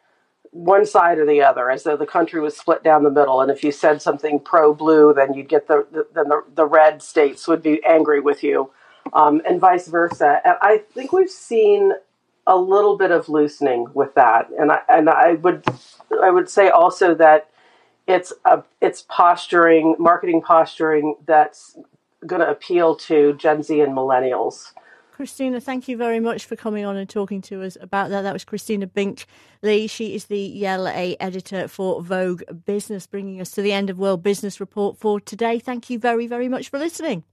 one 0.52 0.86
side 0.86 1.18
or 1.18 1.26
the 1.26 1.42
other, 1.42 1.70
as 1.70 1.84
though 1.84 1.98
the 1.98 2.06
country 2.06 2.40
was 2.40 2.56
split 2.56 2.84
down 2.84 3.04
the 3.04 3.10
middle. 3.10 3.42
And 3.42 3.50
if 3.50 3.64
you 3.64 3.72
said 3.72 4.02
something 4.02 4.40
pro 4.40 4.74
blue, 4.74 5.14
then 5.14 5.34
you'd 5.34 5.50
get 5.50 5.68
the, 5.68 5.88
the 5.92 6.08
then 6.14 6.30
the, 6.30 6.44
the 6.54 6.66
red 6.66 7.02
states 7.02 7.48
would 7.48 7.64
be 7.64 7.84
angry 7.86 8.20
with 8.20 8.44
you, 8.44 8.72
um, 9.14 9.42
and 9.48 9.60
vice 9.60 9.88
versa. 9.88 10.42
And 10.44 10.56
I 10.62 10.80
think 10.94 11.12
we've 11.12 11.30
seen 11.30 11.94
a 12.46 12.58
little 12.58 12.98
bit 12.98 13.12
of 13.12 13.30
loosening 13.30 13.88
with 13.94 14.14
that. 14.16 14.50
And 14.58 14.72
I 14.72 14.80
and 14.90 15.10
I 15.10 15.34
would 15.34 15.64
I 16.22 16.30
would 16.30 16.50
say 16.50 16.70
also 16.70 17.16
that 17.16 17.50
it's 18.08 18.34
a 18.46 18.64
it's 18.82 19.06
posturing, 19.08 19.96
marketing 19.98 20.42
posturing 20.42 21.16
that's 21.26 21.78
going 22.26 22.42
to 22.42 22.50
appeal 22.50 22.96
to 22.96 23.34
Gen 23.34 23.64
Z 23.64 23.80
and 23.80 23.96
millennials. 23.96 24.72
Christina, 25.12 25.62
thank 25.62 25.88
you 25.88 25.96
very 25.96 26.20
much 26.20 26.46
for 26.46 26.56
coming 26.56 26.86
on 26.86 26.98
and 26.98 27.08
talking 27.08 27.40
to 27.44 27.62
us 27.62 27.78
about 27.80 28.10
that. 28.10 28.24
That 28.24 28.34
was 28.34 28.44
Christina 28.44 28.88
Bink 28.88 29.28
Lee. 29.62 29.86
She 29.86 30.16
is 30.16 30.26
the 30.26 30.60
LA 30.64 31.14
editor 31.20 31.68
for 31.68 32.02
Vogue 32.02 32.42
Business, 32.66 33.06
bringing 33.06 33.40
us 33.40 33.52
to 33.52 33.62
the 33.62 33.72
end 33.72 33.92
of 33.92 34.00
World 34.00 34.24
Business 34.24 34.60
Report 34.60 34.98
for 34.98 35.20
today. 35.20 35.60
Thank 35.60 35.92
you 35.92 36.00
very, 36.00 36.26
very 36.26 36.50
much 36.50 36.70
for 36.70 36.80
listening. 36.80 37.24